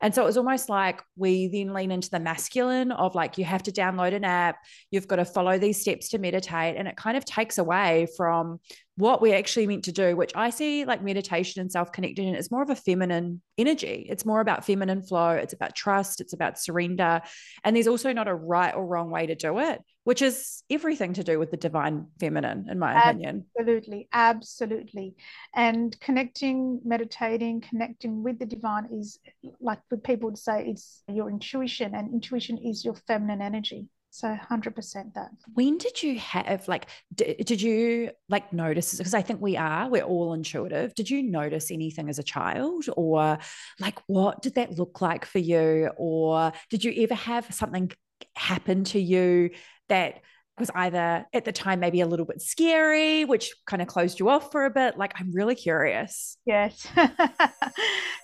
and 0.00 0.14
so 0.14 0.22
it 0.22 0.26
was 0.26 0.36
almost 0.36 0.68
like 0.68 1.02
we 1.16 1.48
then 1.48 1.74
lean 1.74 1.90
into 1.90 2.10
the 2.10 2.20
masculine 2.20 2.92
of 2.92 3.14
like, 3.14 3.36
you 3.36 3.44
have 3.44 3.64
to 3.64 3.72
download 3.72 4.14
an 4.14 4.24
app, 4.24 4.56
you've 4.90 5.08
got 5.08 5.16
to 5.16 5.24
follow 5.24 5.58
these 5.58 5.80
steps 5.80 6.10
to 6.10 6.18
meditate. 6.18 6.76
And 6.76 6.86
it 6.86 6.96
kind 6.96 7.16
of 7.16 7.24
takes 7.24 7.58
away 7.58 8.06
from 8.16 8.60
what 8.98 9.22
we're 9.22 9.36
actually 9.36 9.68
meant 9.68 9.84
to 9.84 9.92
do, 9.92 10.16
which 10.16 10.32
I 10.34 10.50
see 10.50 10.84
like 10.84 11.04
meditation 11.04 11.60
and 11.60 11.70
self 11.70 11.92
connecting 11.92 12.34
is 12.34 12.50
more 12.50 12.62
of 12.62 12.70
a 12.70 12.74
feminine 12.74 13.40
energy. 13.56 14.04
It's 14.10 14.26
more 14.26 14.40
about 14.40 14.64
feminine 14.64 15.02
flow. 15.02 15.30
It's 15.30 15.52
about 15.52 15.76
trust. 15.76 16.20
It's 16.20 16.32
about 16.32 16.58
surrender. 16.58 17.22
And 17.62 17.76
there's 17.76 17.86
also 17.86 18.12
not 18.12 18.26
a 18.26 18.34
right 18.34 18.74
or 18.74 18.84
wrong 18.84 19.10
way 19.10 19.26
to 19.26 19.36
do 19.36 19.60
it, 19.60 19.80
which 20.02 20.20
is 20.20 20.64
everything 20.68 21.12
to 21.12 21.22
do 21.22 21.38
with 21.38 21.52
the 21.52 21.56
divine 21.56 22.08
feminine, 22.18 22.66
in 22.68 22.80
my 22.80 23.00
opinion. 23.00 23.44
Absolutely. 23.56 24.08
Absolutely. 24.12 25.14
And 25.54 25.98
connecting, 26.00 26.80
meditating, 26.84 27.60
connecting 27.60 28.24
with 28.24 28.40
the 28.40 28.46
divine 28.46 28.88
is 28.92 29.20
like 29.60 29.78
what 29.90 30.02
people 30.02 30.30
would 30.30 30.38
say, 30.38 30.66
it's 30.66 31.04
your 31.06 31.30
intuition, 31.30 31.94
and 31.94 32.12
intuition 32.12 32.58
is 32.58 32.84
your 32.84 32.96
feminine 33.06 33.42
energy. 33.42 33.86
So 34.10 34.36
100% 34.50 35.14
that. 35.14 35.30
When 35.54 35.78
did 35.78 36.02
you 36.02 36.18
have, 36.18 36.66
like, 36.66 36.86
d- 37.14 37.36
did 37.44 37.60
you 37.60 38.10
like 38.28 38.52
notice? 38.52 38.96
Because 38.96 39.14
I 39.14 39.22
think 39.22 39.40
we 39.40 39.56
are, 39.56 39.88
we're 39.88 40.02
all 40.02 40.32
intuitive. 40.32 40.94
Did 40.94 41.10
you 41.10 41.22
notice 41.22 41.70
anything 41.70 42.08
as 42.08 42.18
a 42.18 42.22
child? 42.22 42.86
Or 42.96 43.38
like, 43.78 43.98
what 44.06 44.42
did 44.42 44.54
that 44.54 44.78
look 44.78 45.00
like 45.00 45.24
for 45.24 45.38
you? 45.38 45.90
Or 45.96 46.52
did 46.70 46.84
you 46.84 47.02
ever 47.02 47.14
have 47.14 47.52
something 47.54 47.92
happen 48.34 48.84
to 48.84 49.00
you 49.00 49.50
that 49.88 50.20
was 50.58 50.70
either 50.74 51.26
at 51.32 51.44
the 51.44 51.52
time 51.52 51.78
maybe 51.78 52.00
a 52.00 52.06
little 52.06 52.26
bit 52.26 52.42
scary, 52.42 53.24
which 53.24 53.54
kind 53.66 53.82
of 53.82 53.88
closed 53.88 54.18
you 54.18 54.28
off 54.28 54.50
for 54.50 54.64
a 54.64 54.70
bit? 54.70 54.96
Like, 54.98 55.12
I'm 55.20 55.32
really 55.32 55.54
curious. 55.54 56.38
Yes. 56.46 56.86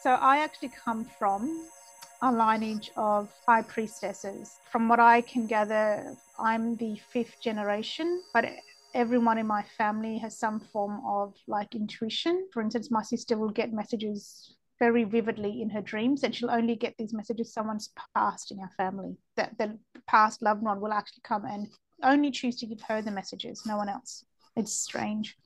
so 0.02 0.10
I 0.10 0.38
actually 0.38 0.72
come 0.84 1.04
from 1.18 1.66
a 2.22 2.32
lineage 2.32 2.90
of 2.96 3.32
high 3.46 3.62
priestesses. 3.62 4.58
From 4.70 4.88
what 4.88 5.00
I 5.00 5.20
can 5.20 5.46
gather, 5.46 6.16
I'm 6.38 6.76
the 6.76 7.00
fifth 7.12 7.40
generation, 7.40 8.22
but 8.32 8.46
everyone 8.94 9.38
in 9.38 9.46
my 9.46 9.64
family 9.76 10.18
has 10.18 10.38
some 10.38 10.60
form 10.60 11.02
of 11.06 11.34
like 11.46 11.74
intuition. 11.74 12.48
For 12.52 12.62
instance, 12.62 12.90
my 12.90 13.02
sister 13.02 13.36
will 13.36 13.50
get 13.50 13.72
messages 13.72 14.54
very 14.78 15.04
vividly 15.04 15.62
in 15.62 15.70
her 15.70 15.80
dreams, 15.80 16.22
and 16.22 16.34
she'll 16.34 16.50
only 16.50 16.76
get 16.76 16.94
these 16.98 17.12
messages 17.12 17.52
someone's 17.52 17.90
passed 18.14 18.50
in 18.50 18.58
our 18.58 18.70
family. 18.76 19.16
That 19.36 19.56
the 19.58 19.78
past 20.06 20.42
loved 20.42 20.62
one 20.62 20.80
will 20.80 20.92
actually 20.92 21.22
come 21.22 21.44
and 21.44 21.68
only 22.02 22.30
choose 22.30 22.56
to 22.56 22.66
give 22.66 22.82
her 22.88 23.02
the 23.02 23.10
messages, 23.10 23.64
no 23.66 23.76
one 23.76 23.88
else. 23.88 24.24
It's 24.56 24.72
strange. 24.72 25.36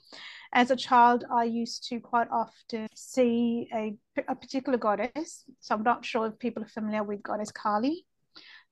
As 0.52 0.71
a 0.71 0.76
child, 0.76 1.25
I 1.31 1.45
used 1.45 1.88
to 1.88 2.00
quite 2.00 2.28
often 2.31 2.88
see 2.95 3.69
a, 3.75 3.97
a 4.28 4.35
particular 4.35 4.78
goddess. 4.78 5.45
So 5.61 5.75
I'm 5.75 5.83
not 5.83 6.05
sure 6.05 6.26
if 6.26 6.38
people 6.38 6.62
are 6.62 6.69
familiar 6.69 7.02
with 7.02 7.23
goddess 7.23 7.52
Kali, 7.52 8.07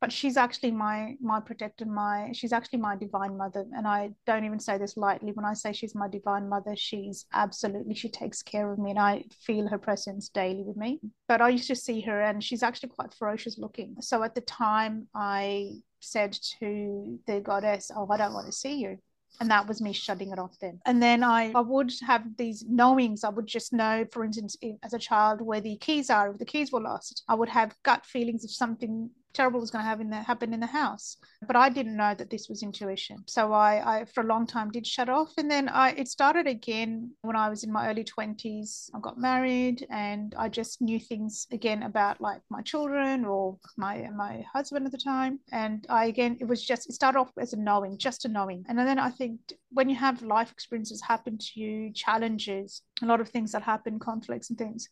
but 0.01 0.11
she's 0.13 0.37
actually 0.37 0.71
my 0.71 1.17
my 1.21 1.41
protector, 1.41 1.85
my 1.85 2.31
she's 2.33 2.53
actually 2.53 2.79
my 2.79 2.97
divine 2.97 3.37
mother. 3.37 3.67
And 3.75 3.87
I 3.87 4.11
don't 4.27 4.45
even 4.45 4.59
say 4.59 4.79
this 4.79 4.97
lightly. 4.97 5.33
When 5.33 5.45
I 5.45 5.53
say 5.53 5.73
she's 5.73 5.95
my 5.95 6.09
divine 6.09 6.49
mother, 6.49 6.75
she's 6.77 7.27
absolutely 7.33 7.95
she 7.95 8.09
takes 8.09 8.43
care 8.43 8.73
of 8.73 8.79
me 8.79 8.91
and 8.91 8.99
I 8.99 9.25
feel 9.43 9.69
her 9.69 9.79
presence 9.79 10.29
daily 10.29 10.63
with 10.63 10.77
me. 10.77 11.01
But 11.29 11.41
I 11.41 11.51
used 11.51 11.69
to 11.69 11.77
see 11.77 12.01
her 12.03 12.23
and 12.23 12.43
she's 12.43 12.63
actually 12.63 12.91
quite 12.91 13.15
ferocious 13.15 13.59
looking. 13.59 13.97
So 14.01 14.23
at 14.23 14.35
the 14.35 14.41
time 14.41 15.09
I 15.15 15.73
said 16.01 16.39
to 16.61 17.19
the 17.27 17.41
goddess, 17.41 17.91
Oh, 17.95 18.09
I 18.11 18.17
don't 18.17 18.35
want 18.35 18.47
to 18.47 18.53
see 18.53 18.77
you 18.77 18.99
and 19.41 19.51
that 19.51 19.67
was 19.67 19.81
me 19.81 19.93
shutting 19.93 20.33
it 20.33 20.39
off 20.39 20.59
then. 20.61 20.81
And 20.87 21.03
then 21.03 21.23
I, 21.23 21.53
I 21.55 21.61
would 21.61 21.93
have 22.07 22.25
these 22.37 22.65
knowings. 22.69 23.25
I 23.25 23.29
would 23.29 23.47
just 23.47 23.73
know 23.73 24.05
for 24.11 24.25
instance 24.25 24.57
as 24.83 24.95
a 24.95 24.99
child 24.99 25.41
where 25.41 25.61
the 25.61 25.77
keys 25.77 26.11
are 26.11 26.31
if 26.31 26.39
the 26.39 26.45
keys 26.45 26.73
were 26.73 26.81
lost 26.81 27.23
i 27.29 27.35
would 27.35 27.49
have 27.49 27.77
gut 27.83 28.05
feelings 28.05 28.45
of 28.45 28.51
something 28.51 29.11
terrible 29.37 29.61
was 29.61 29.71
going 29.71 29.85
to 29.85 29.89
have 29.89 30.01
in 30.01 30.11
the, 30.11 30.17
happen 30.17 30.55
in 30.55 30.61
the 30.61 30.67
house. 30.67 31.19
But 31.47 31.57
I 31.57 31.69
didn't 31.69 31.97
know 31.97 32.15
that 32.15 32.31
this 32.31 32.49
was 32.49 32.63
intuition. 32.63 33.19
So 33.27 33.53
I, 33.53 34.01
I, 34.01 34.05
for 34.07 34.23
a 34.23 34.27
long 34.27 34.47
time, 34.47 34.71
did 34.71 34.87
shut 34.87 35.09
off. 35.09 35.33
And 35.37 35.51
then 35.51 35.69
I, 35.69 35.91
it 35.91 36.09
started 36.09 36.47
again 36.47 37.11
when 37.21 37.37
I 37.37 37.49
was 37.49 37.63
in 37.63 37.73
my 37.73 37.89
early 37.89 38.05
20s. 38.05 38.91
I 38.95 39.01
got 39.01 39.19
married 39.19 39.87
and 39.91 40.35
I 40.39 40.49
just 40.49 40.81
knew 40.81 40.99
things 40.99 41.47
again 41.53 41.83
about 41.83 42.21
like 42.21 42.41
my 42.51 42.63
children 42.63 43.25
or 43.25 43.59
my, 43.77 44.09
my 44.17 44.45
husband 44.53 44.87
at 44.87 44.93
the 44.93 44.99
time. 44.99 45.39
And 45.53 45.87
I, 45.89 46.07
again, 46.07 46.39
it 46.41 46.49
was 46.49 46.65
just, 46.65 46.89
it 46.89 46.95
started 46.95 47.19
off 47.19 47.31
as 47.39 47.53
a 47.53 47.59
knowing, 47.59 47.99
just 47.99 48.25
a 48.25 48.29
knowing. 48.29 48.65
And 48.69 48.79
then 48.79 48.99
I 48.99 49.11
think 49.11 49.41
when 49.71 49.89
you 49.89 49.97
have 49.97 50.23
life 50.23 50.51
experiences 50.51 51.03
happen 51.03 51.37
to 51.39 51.61
you, 51.61 51.93
challenges, 51.93 52.83
a 53.03 53.07
lot 53.07 53.21
of 53.21 53.29
things 53.29 53.53
that 53.53 53.63
happen, 53.63 53.99
conflicts 53.99 54.49
and 54.49 54.59
things, 54.59 54.89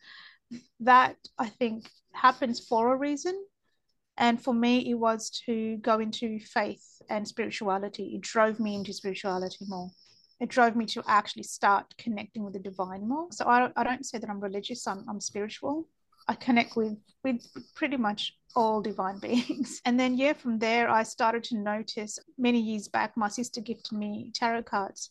that 0.81 1.17
I 1.39 1.49
think 1.49 1.89
happens 2.13 2.61
for 2.61 2.93
a 2.93 2.97
reason 2.97 3.35
and 4.17 4.43
for 4.43 4.55
me, 4.55 4.91
it 4.91 4.95
was 4.95 5.31
to 5.47 5.77
go 5.79 5.99
into 5.99 6.39
faith 6.39 7.03
and 7.09 7.27
spirituality. 7.27 8.15
It 8.15 8.21
drove 8.21 8.61
me 8.61 8.77
into 8.77 8.93
spirituality 8.93 9.65
more. 9.69 9.91
It 10.41 10.49
drove 10.49 10.77
me 10.77 10.87
to 10.87 11.03
actually 11.07 11.45
start 11.45 11.95
connecting 11.99 12.45
with 12.45 12.55
the 12.55 12.61
divine 12.61 13.09
more. 13.09 13.29
So 13.31 13.47
I, 13.47 13.71
I 13.77 13.85
don't 13.85 14.07
say 14.07 14.19
that 14.19 14.31
I'm 14.31 14.41
religious, 14.41 14.87
I'm, 14.87 15.05
I'm 15.09 15.21
spiritual. 15.21 15.89
I 16.27 16.35
connect 16.35 16.75
with 16.77 16.97
with 17.23 17.47
pretty 17.75 17.97
much 17.97 18.37
all 18.57 18.81
divine 18.81 19.19
beings. 19.27 19.81
And 19.85 19.99
then 19.99 20.17
yeah, 20.17 20.33
from 20.33 20.59
there 20.59 20.89
I 20.89 21.03
started 21.03 21.45
to 21.45 21.59
notice 21.59 22.19
many 22.39 22.61
years 22.61 22.89
back 22.89 23.17
my 23.17 23.29
sister 23.29 23.61
gifted 23.61 23.99
me 23.99 24.31
tarot 24.35 24.63
cards. 24.63 25.11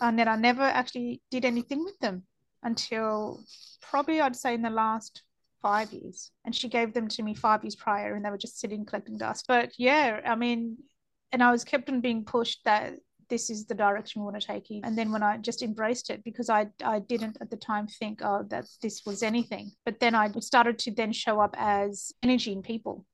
And 0.00 0.18
then 0.18 0.28
I 0.28 0.36
never 0.36 0.62
actually 0.62 1.20
did 1.30 1.44
anything 1.44 1.84
with 1.84 1.98
them 1.98 2.22
until 2.62 3.44
probably 3.82 4.20
I'd 4.20 4.36
say 4.36 4.54
in 4.54 4.62
the 4.62 4.70
last 4.70 5.22
five 5.62 5.92
years. 5.92 6.30
And 6.44 6.54
she 6.54 6.68
gave 6.68 6.92
them 6.92 7.08
to 7.08 7.22
me 7.22 7.34
five 7.34 7.62
years 7.64 7.76
prior 7.76 8.14
and 8.14 8.24
they 8.24 8.30
were 8.30 8.38
just 8.38 8.60
sitting 8.60 8.84
collecting 8.84 9.18
dust. 9.18 9.44
But 9.48 9.72
yeah, 9.78 10.20
I 10.24 10.34
mean, 10.34 10.78
and 11.32 11.42
I 11.42 11.52
was 11.52 11.64
kept 11.64 11.88
on 11.88 12.00
being 12.00 12.24
pushed 12.24 12.60
that 12.64 12.94
this 13.28 13.48
is 13.48 13.64
the 13.64 13.74
direction 13.74 14.20
we 14.20 14.26
want 14.26 14.40
to 14.40 14.46
take 14.46 14.68
you. 14.68 14.80
And 14.84 14.98
then 14.98 15.12
when 15.12 15.22
I 15.22 15.38
just 15.38 15.62
embraced 15.62 16.10
it, 16.10 16.22
because 16.24 16.50
I 16.50 16.66
I 16.84 16.98
didn't 16.98 17.38
at 17.40 17.50
the 17.50 17.56
time 17.56 17.86
think, 17.86 18.20
oh, 18.22 18.44
that 18.50 18.66
this 18.82 19.02
was 19.06 19.22
anything. 19.22 19.70
But 19.84 20.00
then 20.00 20.14
I 20.14 20.30
started 20.40 20.78
to 20.80 20.90
then 20.90 21.12
show 21.12 21.40
up 21.40 21.54
as 21.56 22.12
energy 22.22 22.52
in 22.52 22.62
people. 22.62 23.06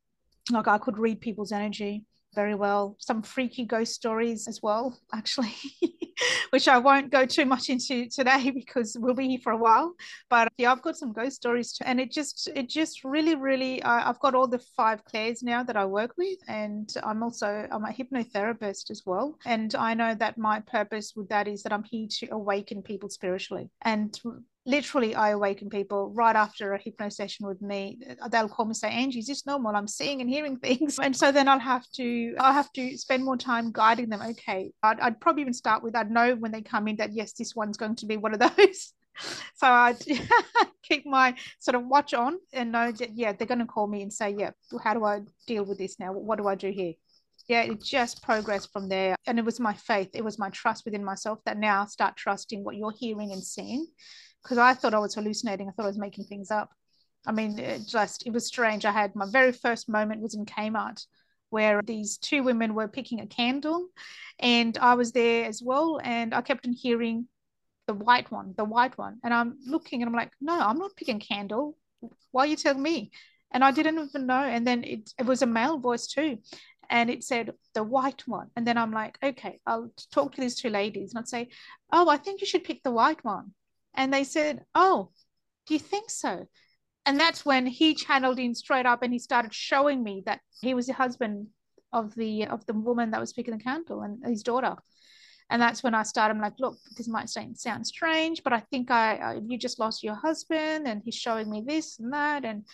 Like 0.50 0.68
I 0.68 0.78
could 0.78 0.98
read 0.98 1.20
people's 1.20 1.52
energy 1.52 2.06
very 2.34 2.54
well. 2.54 2.96
Some 2.98 3.22
freaky 3.22 3.64
ghost 3.64 3.94
stories 3.94 4.48
as 4.48 4.60
well, 4.62 4.98
actually, 5.12 5.54
which 6.50 6.68
I 6.68 6.78
won't 6.78 7.10
go 7.10 7.26
too 7.26 7.46
much 7.46 7.70
into 7.70 8.08
today 8.08 8.50
because 8.54 8.96
we'll 8.98 9.14
be 9.14 9.28
here 9.28 9.40
for 9.42 9.52
a 9.52 9.56
while. 9.56 9.94
But 10.28 10.48
yeah, 10.58 10.72
I've 10.72 10.82
got 10.82 10.96
some 10.96 11.12
ghost 11.12 11.36
stories 11.36 11.72
too, 11.72 11.84
and 11.86 12.00
it 12.00 12.10
just 12.10 12.48
it 12.54 12.68
just 12.68 13.04
really 13.04 13.34
really 13.34 13.82
uh, 13.82 14.08
I've 14.08 14.20
got 14.20 14.34
all 14.34 14.46
the 14.46 14.58
five 14.76 15.04
clairs 15.04 15.42
now 15.42 15.62
that 15.62 15.76
I 15.76 15.84
work 15.84 16.12
with, 16.16 16.38
and 16.48 16.92
I'm 17.02 17.22
also 17.22 17.66
I'm 17.70 17.84
a 17.84 17.92
hypnotherapist 17.92 18.90
as 18.90 19.02
well, 19.06 19.38
and 19.44 19.74
I 19.74 19.94
know 19.94 20.14
that 20.14 20.38
my 20.38 20.60
purpose 20.60 21.14
with 21.16 21.28
that 21.28 21.48
is 21.48 21.62
that 21.62 21.72
I'm 21.72 21.84
here 21.84 22.08
to 22.18 22.28
awaken 22.32 22.82
people 22.82 23.08
spiritually 23.08 23.70
and 23.82 24.18
literally 24.66 25.14
I 25.14 25.30
awaken 25.30 25.70
people 25.70 26.12
right 26.14 26.34
after 26.34 26.74
a 26.74 26.78
hypno 26.78 27.08
session 27.08 27.46
with 27.46 27.62
me. 27.62 27.98
They'll 28.30 28.48
call 28.48 28.66
me 28.66 28.70
and 28.70 28.76
say, 28.76 28.90
Angie, 28.90 29.20
is 29.20 29.26
this 29.26 29.46
normal? 29.46 29.76
I'm 29.76 29.88
seeing 29.88 30.20
and 30.20 30.28
hearing 30.28 30.58
things. 30.58 30.98
And 31.06 31.16
so 31.16 31.30
then 31.30 31.46
I'll 31.46 31.60
have 31.60 31.88
to 31.94 32.34
I'll 32.40 32.52
have 32.52 32.72
to 32.72 32.98
spend 32.98 33.24
more 33.24 33.36
time 33.36 33.70
guiding 33.70 34.08
them. 34.08 34.20
Okay. 34.22 34.72
I'd, 34.82 34.98
I'd 34.98 35.20
probably 35.20 35.42
even 35.42 35.54
start 35.54 35.84
with 35.84 35.94
I'd 35.94 36.10
know 36.10 36.34
when 36.34 36.50
they 36.50 36.62
come 36.62 36.88
in 36.88 36.96
that 36.96 37.12
yes, 37.12 37.32
this 37.32 37.54
one's 37.54 37.76
going 37.76 37.94
to 37.96 38.06
be 38.06 38.16
one 38.16 38.34
of 38.34 38.40
those. 38.56 38.92
so 39.54 39.66
I 39.66 39.94
keep 40.82 41.06
my 41.06 41.36
sort 41.60 41.76
of 41.76 41.86
watch 41.86 42.12
on 42.12 42.38
and 42.52 42.72
know 42.72 42.90
that 42.90 43.16
yeah, 43.16 43.32
they're 43.32 43.46
going 43.46 43.60
to 43.60 43.66
call 43.66 43.86
me 43.86 44.02
and 44.02 44.12
say, 44.12 44.34
yeah, 44.36 44.50
how 44.82 44.94
do 44.94 45.04
I 45.04 45.20
deal 45.46 45.64
with 45.64 45.78
this 45.78 46.00
now? 46.00 46.12
What 46.12 46.38
do 46.38 46.48
I 46.48 46.56
do 46.56 46.70
here? 46.70 46.94
Yeah, 47.48 47.62
it 47.62 47.82
just 47.82 48.22
progressed 48.22 48.72
from 48.72 48.88
there. 48.88 49.16
And 49.26 49.38
it 49.38 49.44
was 49.44 49.60
my 49.60 49.74
faith, 49.74 50.10
it 50.14 50.24
was 50.24 50.38
my 50.38 50.50
trust 50.50 50.84
within 50.84 51.04
myself 51.04 51.40
that 51.44 51.58
now 51.58 51.82
I 51.82 51.86
start 51.86 52.16
trusting 52.16 52.64
what 52.64 52.76
you're 52.76 52.94
hearing 52.96 53.32
and 53.32 53.42
seeing 53.42 53.86
because 54.42 54.58
I 54.58 54.74
thought 54.74 54.94
I 54.94 54.98
was 54.98 55.14
hallucinating. 55.14 55.68
I 55.68 55.72
thought 55.72 55.84
I 55.84 55.88
was 55.88 55.98
making 55.98 56.24
things 56.24 56.50
up. 56.50 56.70
I 57.26 57.32
mean, 57.32 57.58
it 57.58 57.82
just 57.86 58.26
it 58.26 58.32
was 58.32 58.46
strange. 58.46 58.84
I 58.84 58.92
had 58.92 59.16
my 59.16 59.26
very 59.30 59.52
first 59.52 59.88
moment 59.88 60.22
was 60.22 60.34
in 60.34 60.46
Kmart 60.46 61.04
where 61.50 61.80
these 61.82 62.18
two 62.18 62.42
women 62.42 62.74
were 62.74 62.88
picking 62.88 63.20
a 63.20 63.26
candle 63.26 63.88
and 64.38 64.76
I 64.78 64.94
was 64.94 65.12
there 65.12 65.46
as 65.46 65.62
well 65.62 66.00
and 66.02 66.34
I 66.34 66.42
kept 66.42 66.66
on 66.66 66.72
hearing 66.72 67.28
the 67.86 67.94
white 67.94 68.30
one, 68.30 68.54
the 68.56 68.64
white 68.64 68.98
one. 68.98 69.18
And 69.22 69.32
I'm 69.32 69.58
looking 69.66 70.02
and 70.02 70.08
I'm 70.08 70.14
like, 70.14 70.32
no, 70.40 70.58
I'm 70.58 70.78
not 70.78 70.96
picking 70.96 71.20
candle. 71.20 71.76
Why 72.30 72.42
are 72.42 72.46
you 72.46 72.56
telling 72.56 72.82
me? 72.82 73.10
And 73.52 73.64
I 73.64 73.70
didn't 73.70 73.98
even 73.98 74.26
know. 74.26 74.42
And 74.42 74.66
then 74.66 74.84
it, 74.84 75.10
it 75.18 75.26
was 75.26 75.42
a 75.42 75.46
male 75.46 75.78
voice 75.78 76.06
too. 76.06 76.38
And 76.90 77.10
it 77.10 77.24
said 77.24 77.52
the 77.74 77.82
white 77.82 78.26
one. 78.26 78.48
And 78.56 78.66
then 78.66 78.78
I'm 78.78 78.92
like, 78.92 79.18
okay, 79.22 79.60
I'll 79.66 79.90
talk 80.12 80.34
to 80.34 80.40
these 80.40 80.60
two 80.60 80.70
ladies 80.70 81.12
and 81.12 81.18
I'd 81.18 81.28
say, 81.28 81.48
oh, 81.92 82.08
I 82.08 82.16
think 82.16 82.40
you 82.40 82.46
should 82.46 82.64
pick 82.64 82.82
the 82.82 82.90
white 82.90 83.24
one. 83.24 83.52
And 83.96 84.12
they 84.12 84.24
said, 84.24 84.64
Oh, 84.74 85.10
do 85.66 85.74
you 85.74 85.80
think 85.80 86.10
so? 86.10 86.46
And 87.06 87.18
that's 87.18 87.44
when 87.44 87.66
he 87.66 87.94
channeled 87.94 88.38
in 88.38 88.54
straight 88.54 88.86
up 88.86 89.02
and 89.02 89.12
he 89.12 89.18
started 89.18 89.54
showing 89.54 90.02
me 90.02 90.22
that 90.26 90.40
he 90.60 90.74
was 90.74 90.86
the 90.86 90.92
husband 90.92 91.48
of 91.92 92.14
the 92.14 92.46
of 92.46 92.66
the 92.66 92.74
woman 92.74 93.12
that 93.12 93.20
was 93.20 93.32
picking 93.32 93.56
the 93.56 93.62
candle 93.62 94.02
and 94.02 94.24
his 94.24 94.42
daughter. 94.42 94.76
And 95.48 95.62
that's 95.62 95.82
when 95.84 95.94
I 95.94 96.02
started. 96.02 96.34
I'm 96.34 96.40
like, 96.40 96.58
look, 96.58 96.76
this 96.96 97.06
might 97.06 97.28
sound 97.30 97.86
strange, 97.86 98.42
but 98.42 98.52
I 98.52 98.60
think 98.60 98.90
I, 98.90 99.16
I 99.16 99.40
you 99.46 99.56
just 99.56 99.78
lost 99.78 100.02
your 100.02 100.16
husband, 100.16 100.88
and 100.88 101.02
he's 101.04 101.14
showing 101.14 101.48
me 101.48 101.62
this 101.64 102.00
and 102.00 102.12
that, 102.12 102.44
and 102.44 102.64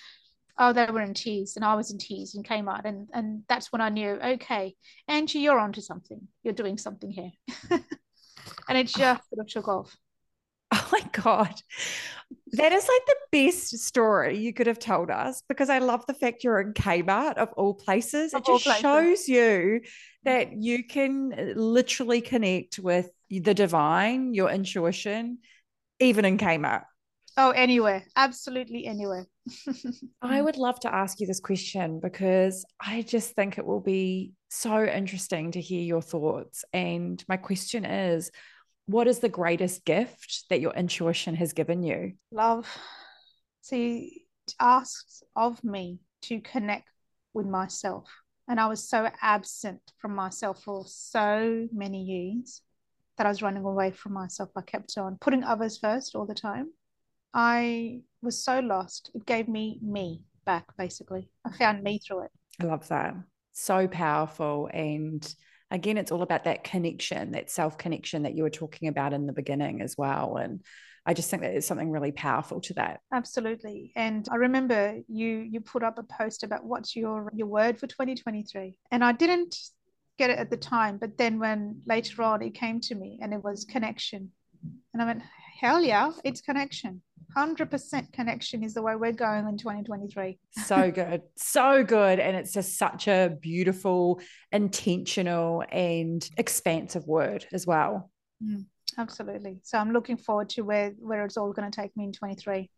oh, 0.58 0.72
they 0.72 0.86
were 0.86 1.02
in 1.02 1.14
tears, 1.14 1.56
and 1.56 1.64
I 1.64 1.74
was 1.74 1.90
in 1.90 1.98
tears, 1.98 2.34
and 2.34 2.44
came 2.44 2.68
out, 2.68 2.84
and 2.84 3.08
and 3.12 3.42
that's 3.48 3.72
when 3.72 3.80
I 3.80 3.88
knew, 3.88 4.18
okay, 4.22 4.74
Angie, 5.08 5.40
you're 5.40 5.58
onto 5.58 5.80
something. 5.80 6.28
You're 6.42 6.54
doing 6.54 6.78
something 6.78 7.10
here, 7.10 7.32
and 7.70 8.78
it 8.78 8.86
just 8.88 9.28
sort 9.28 9.40
of 9.40 9.46
took 9.48 9.68
off. 9.68 9.96
Oh 10.74 10.88
my 10.90 11.02
God. 11.12 11.54
That 12.52 12.72
is 12.72 12.88
like 12.88 13.06
the 13.06 13.16
best 13.30 13.78
story 13.78 14.38
you 14.38 14.54
could 14.54 14.66
have 14.66 14.78
told 14.78 15.10
us 15.10 15.42
because 15.46 15.68
I 15.68 15.80
love 15.80 16.06
the 16.06 16.14
fact 16.14 16.44
you're 16.44 16.60
in 16.60 16.72
Kmart 16.72 17.34
of 17.34 17.52
all 17.58 17.74
places. 17.74 18.32
Of 18.32 18.40
it 18.40 18.46
just 18.46 18.64
places. 18.64 18.80
shows 18.80 19.28
you 19.28 19.82
that 20.24 20.52
you 20.52 20.84
can 20.84 21.32
uh, 21.32 21.60
literally 21.60 22.22
connect 22.22 22.78
with 22.78 23.10
the 23.28 23.54
divine, 23.54 24.32
your 24.32 24.50
intuition, 24.50 25.38
even 26.00 26.24
in 26.24 26.38
Kmart. 26.38 26.84
Oh, 27.36 27.50
anywhere. 27.50 28.04
Absolutely 28.16 28.86
anywhere. 28.86 29.26
I 30.22 30.40
mm. 30.40 30.44
would 30.44 30.56
love 30.56 30.78
to 30.80 30.94
ask 30.94 31.20
you 31.20 31.26
this 31.26 31.40
question 31.40 32.00
because 32.00 32.64
I 32.80 33.02
just 33.02 33.34
think 33.34 33.58
it 33.58 33.66
will 33.66 33.80
be 33.80 34.32
so 34.50 34.84
interesting 34.84 35.52
to 35.52 35.60
hear 35.60 35.82
your 35.82 36.02
thoughts. 36.02 36.64
And 36.72 37.22
my 37.28 37.36
question 37.36 37.84
is 37.84 38.30
what 38.86 39.06
is 39.06 39.20
the 39.20 39.28
greatest 39.28 39.84
gift 39.84 40.44
that 40.50 40.60
your 40.60 40.72
intuition 40.74 41.34
has 41.36 41.52
given 41.52 41.82
you? 41.82 42.12
Love. 42.30 42.68
See, 43.62 44.26
asked 44.60 45.24
of 45.36 45.62
me 45.64 46.00
to 46.22 46.40
connect 46.40 46.88
with 47.32 47.46
myself. 47.46 48.08
And 48.48 48.60
I 48.60 48.66
was 48.66 48.88
so 48.88 49.08
absent 49.20 49.80
from 49.98 50.14
myself 50.14 50.62
for 50.62 50.84
so 50.86 51.68
many 51.72 52.02
years 52.02 52.60
that 53.16 53.26
I 53.26 53.30
was 53.30 53.42
running 53.42 53.64
away 53.64 53.92
from 53.92 54.12
myself. 54.12 54.50
I 54.56 54.62
kept 54.62 54.98
on 54.98 55.16
putting 55.20 55.44
others 55.44 55.78
first 55.78 56.14
all 56.14 56.26
the 56.26 56.34
time. 56.34 56.72
I 57.34 58.00
was 58.20 58.42
so 58.42 58.60
lost. 58.60 59.10
It 59.14 59.26
gave 59.26 59.48
me 59.48 59.78
me 59.82 60.22
back, 60.44 60.66
basically. 60.76 61.28
I 61.44 61.52
found 61.52 61.82
me 61.82 61.98
through 61.98 62.24
it. 62.24 62.30
I 62.60 62.64
love 62.64 62.88
that. 62.88 63.14
So 63.52 63.88
powerful. 63.88 64.68
And 64.72 65.34
again, 65.70 65.98
it's 65.98 66.12
all 66.12 66.22
about 66.22 66.44
that 66.44 66.64
connection, 66.64 67.32
that 67.32 67.50
self 67.50 67.78
connection 67.78 68.22
that 68.22 68.34
you 68.34 68.42
were 68.42 68.50
talking 68.50 68.88
about 68.88 69.12
in 69.12 69.26
the 69.26 69.32
beginning 69.32 69.80
as 69.82 69.96
well. 69.96 70.36
And 70.36 70.62
I 71.04 71.14
just 71.14 71.30
think 71.30 71.42
that 71.42 71.50
there's 71.50 71.66
something 71.66 71.90
really 71.90 72.12
powerful 72.12 72.60
to 72.62 72.74
that. 72.74 73.00
Absolutely. 73.12 73.92
And 73.96 74.28
I 74.30 74.36
remember 74.36 75.00
you 75.08 75.28
you 75.38 75.60
put 75.60 75.82
up 75.82 75.98
a 75.98 76.04
post 76.04 76.44
about 76.44 76.64
what's 76.64 76.94
your 76.94 77.30
your 77.34 77.48
word 77.48 77.78
for 77.78 77.86
2023. 77.86 78.78
And 78.90 79.04
I 79.04 79.12
didn't 79.12 79.56
get 80.18 80.30
it 80.30 80.38
at 80.38 80.50
the 80.50 80.56
time, 80.56 80.98
but 80.98 81.16
then 81.18 81.38
when 81.38 81.80
later 81.86 82.22
on 82.22 82.42
it 82.42 82.54
came 82.54 82.80
to 82.80 82.94
me 82.94 83.18
and 83.20 83.32
it 83.32 83.42
was 83.42 83.64
connection. 83.64 84.30
And 84.92 85.02
I 85.02 85.06
went, 85.06 85.22
hell 85.60 85.82
yeah, 85.82 86.12
it's 86.22 86.40
connection. 86.40 87.02
100% 87.36 88.12
connection 88.12 88.62
is 88.62 88.74
the 88.74 88.82
way 88.82 88.96
we're 88.96 89.12
going 89.12 89.46
in 89.48 89.56
2023. 89.56 90.38
so 90.66 90.90
good. 90.94 91.22
So 91.36 91.84
good. 91.84 92.18
And 92.18 92.36
it's 92.36 92.52
just 92.52 92.78
such 92.78 93.08
a 93.08 93.36
beautiful, 93.40 94.20
intentional, 94.50 95.64
and 95.70 96.28
expansive 96.36 97.06
word 97.06 97.46
as 97.52 97.66
well. 97.66 98.10
Mm, 98.42 98.66
absolutely. 98.98 99.58
So 99.62 99.78
I'm 99.78 99.92
looking 99.92 100.16
forward 100.16 100.50
to 100.50 100.62
where, 100.62 100.92
where 100.98 101.24
it's 101.24 101.36
all 101.36 101.52
going 101.52 101.70
to 101.70 101.80
take 101.80 101.96
me 101.96 102.04
in 102.04 102.12
23. 102.12 102.70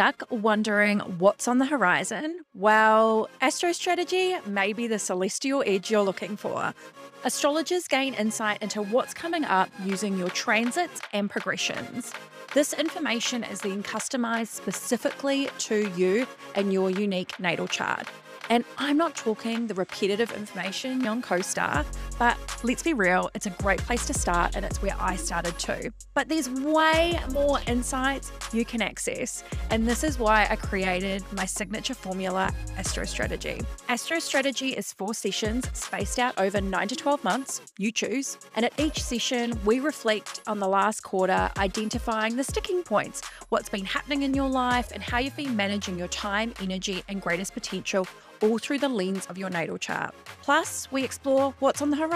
Stuck 0.00 0.22
wondering 0.30 1.00
what's 1.18 1.46
on 1.46 1.58
the 1.58 1.66
horizon? 1.66 2.40
Well, 2.54 3.28
Astro 3.42 3.72
Strategy 3.72 4.34
may 4.46 4.72
be 4.72 4.86
the 4.86 4.98
celestial 4.98 5.62
edge 5.66 5.90
you're 5.90 6.00
looking 6.00 6.38
for. 6.38 6.72
Astrologers 7.24 7.86
gain 7.86 8.14
insight 8.14 8.62
into 8.62 8.80
what's 8.80 9.12
coming 9.12 9.44
up 9.44 9.68
using 9.84 10.16
your 10.16 10.30
transits 10.30 11.02
and 11.12 11.28
progressions. 11.28 12.14
This 12.54 12.72
information 12.72 13.44
is 13.44 13.60
then 13.60 13.82
customized 13.82 14.46
specifically 14.46 15.50
to 15.58 15.90
you 15.90 16.26
and 16.54 16.72
your 16.72 16.88
unique 16.88 17.38
natal 17.38 17.68
chart. 17.68 18.08
And 18.48 18.64
I'm 18.78 18.96
not 18.96 19.14
talking 19.16 19.66
the 19.66 19.74
repetitive 19.74 20.32
information 20.32 21.06
on 21.06 21.20
CoStar, 21.20 21.84
but 22.20 22.36
let's 22.62 22.82
be 22.82 22.92
real, 22.92 23.30
it's 23.34 23.46
a 23.46 23.50
great 23.62 23.78
place 23.78 24.04
to 24.06 24.12
start 24.12 24.54
and 24.54 24.62
it's 24.62 24.82
where 24.82 24.94
I 25.00 25.16
started 25.16 25.58
too. 25.58 25.90
But 26.12 26.28
there's 26.28 26.50
way 26.50 27.18
more 27.32 27.60
insights 27.66 28.30
you 28.52 28.66
can 28.66 28.82
access. 28.82 29.42
And 29.70 29.88
this 29.88 30.04
is 30.04 30.18
why 30.18 30.46
I 30.50 30.56
created 30.56 31.24
my 31.32 31.46
signature 31.46 31.94
formula, 31.94 32.52
Astro 32.76 33.06
Strategy. 33.06 33.62
Astro 33.88 34.18
Strategy 34.18 34.76
is 34.76 34.92
four 34.92 35.14
sessions 35.14 35.66
spaced 35.72 36.18
out 36.18 36.38
over 36.38 36.60
nine 36.60 36.88
to 36.88 36.96
12 36.96 37.24
months, 37.24 37.62
you 37.78 37.90
choose. 37.90 38.36
And 38.54 38.66
at 38.66 38.78
each 38.78 39.02
session, 39.02 39.58
we 39.64 39.80
reflect 39.80 40.42
on 40.46 40.58
the 40.58 40.68
last 40.68 41.02
quarter, 41.02 41.50
identifying 41.56 42.36
the 42.36 42.44
sticking 42.44 42.82
points, 42.82 43.22
what's 43.48 43.70
been 43.70 43.86
happening 43.86 44.24
in 44.24 44.34
your 44.34 44.50
life, 44.50 44.92
and 44.92 45.02
how 45.02 45.20
you've 45.20 45.36
been 45.36 45.56
managing 45.56 45.96
your 45.96 46.08
time, 46.08 46.52
energy, 46.60 47.02
and 47.08 47.22
greatest 47.22 47.54
potential 47.54 48.06
all 48.42 48.58
through 48.58 48.78
the 48.78 48.88
lens 48.88 49.26
of 49.26 49.36
your 49.36 49.50
natal 49.50 49.78
chart. 49.78 50.14
Plus, 50.42 50.90
we 50.90 51.04
explore 51.04 51.54
what's 51.58 51.82
on 51.82 51.90
the 51.90 51.96
horizon. 51.96 52.09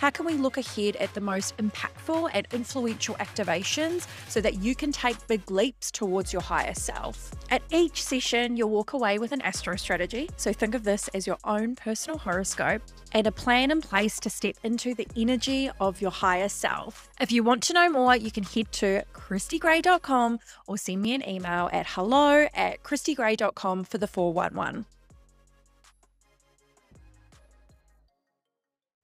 How 0.00 0.10
can 0.10 0.26
we 0.26 0.34
look 0.34 0.58
ahead 0.58 0.96
at 0.96 1.12
the 1.14 1.20
most 1.20 1.56
impactful 1.56 2.30
and 2.32 2.46
influential 2.52 3.14
activations 3.16 4.06
so 4.28 4.40
that 4.40 4.62
you 4.62 4.74
can 4.74 4.92
take 4.92 5.26
big 5.26 5.50
leaps 5.50 5.90
towards 5.90 6.32
your 6.32 6.42
higher 6.42 6.74
self. 6.74 7.32
At 7.50 7.62
each 7.70 8.02
session, 8.02 8.56
you'll 8.56 8.70
walk 8.70 8.92
away 8.92 9.18
with 9.18 9.32
an 9.32 9.40
astro 9.42 9.76
strategy. 9.76 10.28
So 10.36 10.52
think 10.52 10.74
of 10.74 10.84
this 10.84 11.08
as 11.08 11.26
your 11.26 11.38
own 11.44 11.76
personal 11.76 12.18
horoscope 12.18 12.82
and 13.12 13.26
a 13.26 13.32
plan 13.32 13.70
in 13.70 13.80
place 13.80 14.20
to 14.20 14.30
step 14.30 14.56
into 14.62 14.94
the 14.94 15.06
energy 15.16 15.70
of 15.80 16.00
your 16.00 16.10
higher 16.10 16.48
self. 16.48 17.08
If 17.20 17.32
you 17.32 17.42
want 17.42 17.62
to 17.64 17.72
know 17.72 17.88
more, 17.88 18.16
you 18.16 18.30
can 18.30 18.44
head 18.44 18.70
to 18.72 19.02
christygray.com 19.14 20.38
or 20.66 20.76
send 20.76 21.02
me 21.02 21.14
an 21.14 21.26
email 21.26 21.70
at 21.72 21.86
hello 21.88 22.48
at 22.54 22.82
christygray.com 22.82 23.84
for 23.84 23.98
the 23.98 24.06
411. 24.06 24.86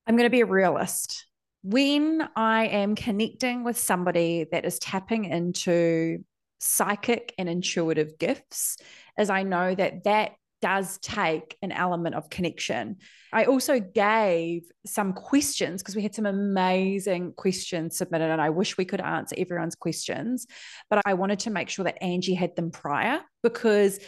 I'm 0.06 0.16
going 0.16 0.26
to 0.26 0.30
be 0.30 0.40
a 0.40 0.46
realist. 0.46 1.26
When 1.62 2.28
I 2.34 2.66
am 2.66 2.94
connecting 2.94 3.62
with 3.62 3.78
somebody 3.78 4.46
that 4.50 4.64
is 4.64 4.78
tapping 4.78 5.26
into 5.26 6.24
psychic 6.58 7.34
and 7.38 7.48
intuitive 7.48 8.18
gifts, 8.18 8.78
as 9.16 9.30
I 9.30 9.42
know 9.42 9.74
that 9.74 10.04
that 10.04 10.32
does 10.62 10.96
take 10.98 11.56
an 11.60 11.72
element 11.72 12.14
of 12.14 12.30
connection. 12.30 12.96
I 13.32 13.44
also 13.44 13.80
gave 13.80 14.62
some 14.86 15.12
questions 15.12 15.82
because 15.82 15.96
we 15.96 16.02
had 16.02 16.14
some 16.14 16.24
amazing 16.24 17.32
questions 17.32 17.98
submitted, 17.98 18.30
and 18.30 18.40
I 18.40 18.50
wish 18.50 18.78
we 18.78 18.84
could 18.84 19.00
answer 19.00 19.34
everyone's 19.36 19.74
questions. 19.74 20.46
But 20.88 21.02
I 21.04 21.14
wanted 21.14 21.40
to 21.40 21.50
make 21.50 21.68
sure 21.68 21.84
that 21.84 22.02
Angie 22.02 22.34
had 22.34 22.54
them 22.54 22.70
prior 22.70 23.20
because 23.42 23.98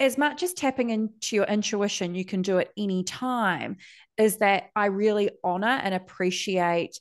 as 0.00 0.16
much 0.16 0.42
as 0.42 0.52
tapping 0.52 0.90
into 0.90 1.36
your 1.36 1.44
intuition, 1.44 2.14
you 2.14 2.24
can 2.24 2.42
do 2.42 2.58
it 2.58 2.70
any 2.76 3.04
time, 3.04 3.76
is 4.16 4.38
that 4.38 4.70
I 4.76 4.86
really 4.86 5.30
honor 5.42 5.66
and 5.66 5.94
appreciate 5.94 6.98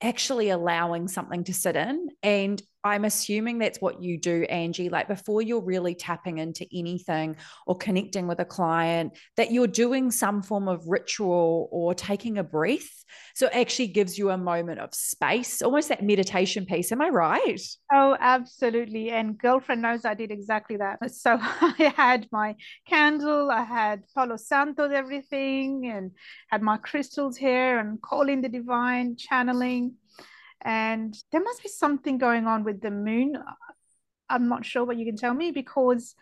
actually 0.00 0.50
allowing 0.50 1.08
something 1.08 1.44
to 1.44 1.54
sit 1.54 1.74
in. 1.74 2.08
And 2.22 2.62
I'm 2.84 3.04
assuming 3.04 3.58
that's 3.58 3.80
what 3.80 4.02
you 4.02 4.18
do, 4.18 4.44
Angie. 4.44 4.88
Like 4.88 5.08
before 5.08 5.42
you're 5.42 5.60
really 5.60 5.94
tapping 5.94 6.38
into 6.38 6.66
anything 6.72 7.36
or 7.66 7.76
connecting 7.76 8.28
with 8.28 8.38
a 8.38 8.44
client, 8.44 9.18
that 9.36 9.50
you're 9.50 9.66
doing 9.66 10.10
some 10.10 10.42
form 10.42 10.68
of 10.68 10.86
ritual 10.86 11.68
or 11.72 11.94
taking 11.94 12.38
a 12.38 12.44
breath. 12.44 13.04
So 13.34 13.46
it 13.46 13.54
actually 13.54 13.88
gives 13.88 14.18
you 14.18 14.30
a 14.30 14.38
moment 14.38 14.80
of 14.80 14.94
space, 14.94 15.62
almost 15.62 15.88
that 15.88 16.02
meditation 16.02 16.66
piece. 16.66 16.92
Am 16.92 17.00
I 17.00 17.08
right? 17.08 17.60
Oh, 17.92 18.16
absolutely. 18.18 19.10
And 19.10 19.38
girlfriend 19.38 19.82
knows 19.82 20.04
I 20.04 20.14
did 20.14 20.30
exactly 20.30 20.76
that. 20.76 20.98
So 21.18 21.36
I 21.40 21.92
had 21.96 22.28
my 22.30 22.54
candle, 22.86 23.50
I 23.50 23.62
had 23.62 24.04
Palo 24.14 24.36
Santo, 24.36 24.88
everything, 24.88 25.90
and 25.92 26.12
had 26.48 26.62
my 26.62 26.76
crystals 26.76 27.36
here 27.36 27.78
and 27.78 28.00
calling 28.00 28.40
the 28.40 28.48
divine, 28.48 29.16
channeling 29.16 29.94
and 30.62 31.16
there 31.30 31.42
must 31.42 31.62
be 31.62 31.68
something 31.68 32.18
going 32.18 32.46
on 32.46 32.64
with 32.64 32.80
the 32.80 32.90
moon. 32.90 33.36
I'm 34.28 34.48
not 34.48 34.64
sure 34.64 34.84
what 34.84 34.96
you 34.96 35.06
can 35.06 35.16
tell 35.16 35.34
me 35.34 35.50
because 35.50 36.14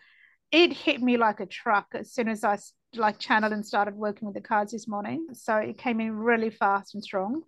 it 0.51 0.71
hit 0.73 1.01
me 1.01 1.17
like 1.17 1.39
a 1.39 1.45
truck 1.45 1.87
as 1.93 2.11
soon 2.11 2.29
as 2.29 2.43
I 2.43 2.57
like 2.95 3.19
channeled 3.19 3.53
and 3.53 3.65
started 3.65 3.95
working 3.95 4.27
with 4.27 4.35
the 4.35 4.41
cards 4.41 4.71
this 4.71 4.87
morning. 4.87 5.27
So 5.33 5.57
it 5.57 5.77
came 5.77 5.99
in 5.99 6.15
really 6.15 6.49
fast 6.49 6.93
and 6.93 7.03
strong. 7.03 7.41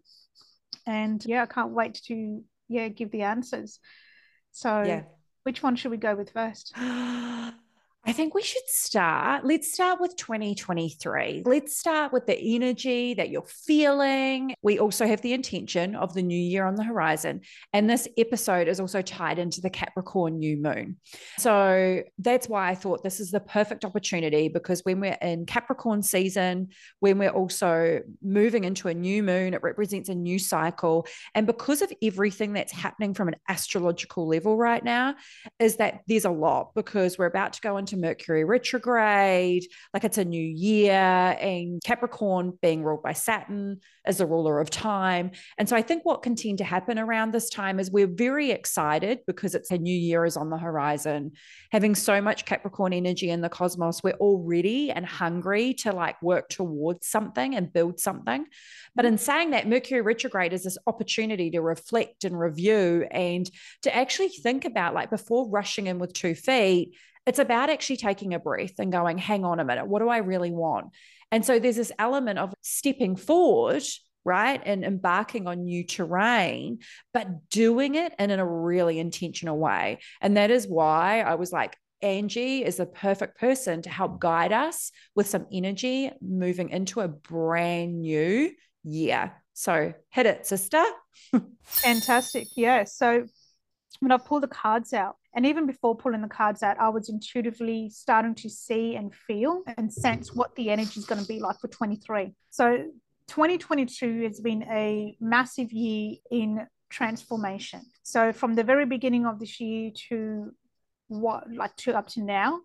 And 0.86 1.23
yeah, 1.25 1.43
I 1.43 1.45
can't 1.45 1.71
wait 1.71 2.02
to 2.06 2.43
yeah 2.67 2.88
give 2.89 3.12
the 3.12 3.21
answers. 3.21 3.80
So 4.52 4.84
yeah. 4.84 5.04
which 5.43 5.63
one 5.63 5.75
should 5.75 5.91
we 5.91 5.97
go 5.97 6.15
with 6.15 6.32
first? 6.32 6.73
I 8.10 8.12
think 8.12 8.34
we 8.34 8.41
should 8.41 8.67
start. 8.67 9.45
Let's 9.45 9.72
start 9.72 10.02
with 10.02 10.15
2023. 10.15 11.43
Let's 11.45 11.78
start 11.78 12.12
with 12.12 12.26
the 12.26 12.56
energy 12.56 13.13
that 13.13 13.30
you're 13.30 13.45
feeling. 13.45 14.56
We 14.63 14.80
also 14.80 15.06
have 15.06 15.22
the 15.22 15.34
intention 15.34 15.95
of 15.95 16.15
the 16.15 16.24
new 16.24 16.36
year 16.36 16.65
on 16.65 16.74
the 16.74 16.84
horizon. 16.84 17.41
And 17.72 17.88
this 17.88 18.08
episode 18.17 18.67
is 18.67 18.80
also 18.80 19.04
tied 19.04 19.38
into 19.38 19.62
the 19.62 19.69
Capricorn 19.69 20.39
new 20.39 20.58
moon. 20.58 20.98
So 21.38 22.02
that's 22.17 22.50
why 22.50 22.69
I 22.69 22.74
thought 22.74 23.04
this 23.04 23.19
is 23.19 23.30
the 23.30 23.41
perfect 23.41 23.86
opportunity 23.86 24.48
because 24.48 24.84
when 24.84 25.00
we're 25.00 25.19
in 25.22 25.45
Capricorn 25.45 26.02
season, 26.02 26.69
when 27.02 27.19
we're 27.19 27.30
also 27.30 28.00
moving 28.24 28.63
into 28.63 28.88
a 28.88 28.93
new 28.95 29.22
moon, 29.22 29.54
it 29.54 29.62
represents 29.62 30.10
a 30.10 30.15
new 30.15 30.39
cycle. 30.39 31.06
And 31.36 31.45
because 31.45 31.84
of 31.84 31.93
everything 32.02 32.54
that's 32.54 32.74
happening 32.74 33.13
from 33.13 33.28
an 33.28 33.36
astrological 33.48 34.28
level 34.28 34.58
right 34.58 34.84
now, 34.84 35.13
is 35.60 35.76
that 35.76 36.00
there's 36.08 36.26
a 36.26 36.32
lot 36.32 36.74
because 36.74 37.19
we're 37.19 37.28
about 37.28 37.54
to 37.54 37.62
go 37.62 37.78
into 37.78 37.99
Mercury 38.00 38.44
retrograde, 38.44 39.66
like 39.94 40.04
it's 40.04 40.18
a 40.18 40.26
new 40.26 40.42
year, 40.42 40.92
and 40.94 41.82
Capricorn 41.84 42.58
being 42.62 42.84
ruled 42.84 43.04
by 43.04 43.14
Saturn 43.14 43.80
as 44.06 44.18
the 44.18 44.26
ruler 44.26 44.60
of 44.60 44.70
time. 44.70 45.32
And 45.58 45.70
so 45.70 45.76
I 45.76 45.82
think 45.82 46.04
what 46.06 46.24
can 46.24 46.36
tend 46.36 46.58
to 46.60 46.64
happen 46.64 46.98
around 46.98 47.32
this 47.32 47.50
time 47.50 47.80
is 47.80 47.92
we're 47.92 48.08
very 48.08 48.52
excited 48.52 49.20
because 49.28 49.56
it's 49.56 49.72
a 49.72 49.78
new 49.78 49.96
year 49.96 50.26
is 50.26 50.38
on 50.38 50.50
the 50.50 50.58
horizon. 50.58 51.34
Having 51.72 51.96
so 51.96 52.22
much 52.22 52.46
Capricorn 52.46 52.94
energy 52.94 53.30
in 53.30 53.42
the 53.42 53.50
cosmos, 53.50 54.02
we're 54.04 54.14
all 54.14 54.44
ready 54.44 54.92
and 54.92 55.06
hungry 55.06 55.74
to 55.76 55.92
like 55.92 56.22
work 56.22 56.50
towards 56.50 57.08
something 57.08 57.56
and 57.56 57.72
build 57.72 58.00
something. 58.00 58.46
But 58.96 59.06
in 59.06 59.18
saying 59.18 59.52
that, 59.52 59.68
Mercury 59.68 60.02
retrograde 60.02 60.54
is 60.54 60.64
this 60.64 60.78
opportunity 60.88 61.52
to 61.52 61.62
reflect 61.62 62.24
and 62.24 62.40
review 62.40 63.06
and 63.12 63.50
to 63.84 63.96
actually 63.96 64.30
think 64.30 64.66
about 64.66 64.94
like 64.94 65.10
before 65.10 65.50
rushing 65.50 65.88
in 65.88 66.00
with 66.00 66.14
two 66.14 66.36
feet 66.36 66.96
it's 67.30 67.38
about 67.38 67.70
actually 67.70 67.98
taking 67.98 68.34
a 68.34 68.39
breath 68.39 68.80
and 68.80 68.92
going, 68.92 69.20
hang 69.20 69.46
on 69.46 69.60
a 69.60 69.63
minute, 69.63 69.86
what 69.86 70.00
do 70.00 70.10
I 70.10 70.18
really 70.18 70.50
want? 70.50 70.88
And 71.32 71.46
so 71.46 71.60
there's 71.60 71.76
this 71.76 71.92
element 72.00 72.39
of 72.39 72.56
stepping 72.63 73.15
forward, 73.15 73.84
right? 74.26 74.60
And 74.65 74.84
embarking 74.84 75.46
on 75.46 75.63
new 75.63 75.86
terrain, 75.86 76.80
but 77.13 77.48
doing 77.52 77.94
it 77.94 78.15
and 78.18 78.32
in 78.32 78.39
a 78.39 78.48
really 78.48 78.98
intentional 78.98 79.60
way. 79.60 80.00
And 80.22 80.38
that 80.38 80.50
is 80.50 80.68
why 80.68 81.22
I 81.22 81.36
was 81.36 81.52
like, 81.52 81.78
Angie 82.02 82.65
is 82.65 82.78
the 82.78 82.88
perfect 82.88 83.39
person 83.39 83.84
to 83.84 83.92
help 83.92 84.20
guide 84.20 84.52
us 84.52 84.92
with 85.13 85.28
some 85.28 85.46
energy 85.54 86.12
moving 86.22 86.70
into 86.72 87.00
a 87.02 87.08
brand 87.08 88.02
new 88.02 88.50
year. 88.84 89.34
So 89.54 89.94
hit 90.10 90.26
it, 90.26 90.48
sister. 90.48 90.84
Fantastic. 91.63 92.48
Yeah. 92.58 92.86
So 92.86 93.28
when 93.99 94.12
I 94.12 94.17
pull 94.17 94.39
the 94.39 94.47
cards 94.47 94.93
out, 94.93 95.15
and 95.34 95.45
even 95.45 95.65
before 95.65 95.95
pulling 95.95 96.21
the 96.21 96.28
cards 96.28 96.63
out, 96.63 96.80
I 96.80 96.89
was 96.89 97.10
intuitively 97.10 97.89
starting 97.89 98.36
to 98.36 98.49
see 98.49 98.95
and 98.95 99.13
feel 99.13 99.63
and 99.78 99.91
sense 99.93 100.34
what 100.34 100.56
the 100.56 100.69
energy 100.69 100.99
is 100.99 101.06
going 101.06 101.21
to 101.21 101.28
be 101.28 101.39
like 101.39 101.60
for 101.60 101.67
23. 101.67 102.34
So 102.49 102.86
2022 103.28 104.23
has 104.23 104.39
been 104.39 104.63
a 104.63 105.15
massive 105.19 105.71
year 105.71 106.15
in 106.32 106.65
transformation. 106.89 107.82
So 108.04 108.34
from 108.34 108.56
the 108.56 108.63
very 108.63 108.86
beginning 108.86 109.25
of 109.25 109.39
this 109.39 109.60
year 109.60 109.91
to 110.10 110.52
what 111.08 111.52
like 111.54 111.75
to 111.78 111.93
up 111.93 112.08
to 112.10 112.23
now, 112.23 112.62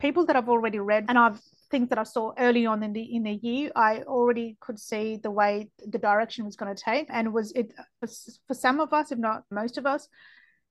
people 0.00 0.26
that 0.26 0.36
I've 0.36 0.48
already 0.48 0.78
read 0.78 1.06
and 1.08 1.18
I've 1.18 1.40
things 1.70 1.88
that 1.90 1.98
I 1.98 2.02
saw 2.02 2.32
early 2.36 2.66
on 2.66 2.82
in 2.82 2.92
the 2.92 3.02
in 3.02 3.22
the 3.22 3.32
year, 3.32 3.70
I 3.76 4.02
already 4.02 4.56
could 4.60 4.78
see 4.78 5.20
the 5.22 5.30
way 5.30 5.70
the 5.86 5.98
direction 5.98 6.44
was 6.44 6.56
going 6.56 6.74
to 6.74 6.82
take, 6.82 7.06
and 7.10 7.32
was 7.32 7.52
it 7.52 7.72
for 8.00 8.54
some 8.54 8.80
of 8.80 8.92
us, 8.92 9.12
if 9.12 9.18
not 9.18 9.44
most 9.50 9.78
of 9.78 9.86
us, 9.86 10.08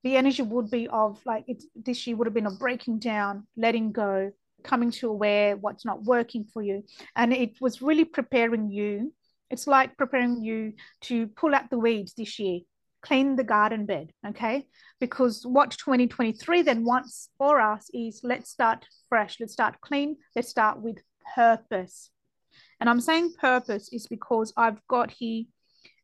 the 0.02 0.16
energy 0.16 0.42
would 0.42 0.70
be 0.70 0.88
of 0.88 1.20
like 1.26 1.44
this 1.74 2.06
year 2.06 2.16
would 2.16 2.26
have 2.26 2.34
been 2.34 2.46
of 2.46 2.58
breaking 2.58 2.98
down 2.98 3.46
letting 3.56 3.92
go 3.92 4.32
coming 4.62 4.90
to 4.90 5.08
aware 5.08 5.56
what's 5.56 5.84
not 5.84 6.02
working 6.04 6.44
for 6.44 6.62
you. 6.62 6.84
And 7.16 7.32
it 7.32 7.60
was 7.60 7.80
really 7.80 8.04
preparing 8.04 8.70
you 8.70 9.12
it's 9.50 9.66
like 9.66 9.96
preparing 9.96 10.42
you 10.42 10.74
to 11.02 11.26
pull 11.26 11.54
out 11.54 11.70
the 11.70 11.78
weeds 11.78 12.14
this 12.14 12.38
year 12.38 12.60
clean 13.02 13.34
the 13.36 13.44
garden 13.44 13.86
bed 13.86 14.12
okay? 14.28 14.66
Because 15.00 15.44
what 15.44 15.70
2023 15.72 16.62
then 16.62 16.84
wants 16.84 17.30
for 17.38 17.60
us 17.60 17.90
is 17.92 18.20
let's 18.22 18.50
start 18.50 18.86
fresh 19.08 19.38
let's 19.40 19.52
start 19.52 19.80
clean 19.80 20.16
let's 20.36 20.48
start 20.48 20.80
with 20.80 20.98
purpose. 21.34 22.10
And 22.80 22.88
i'm 22.88 23.00
saying 23.00 23.34
purpose 23.38 23.90
is 23.92 24.06
because 24.06 24.52
i've 24.56 24.80
got 24.88 25.10
here 25.10 25.44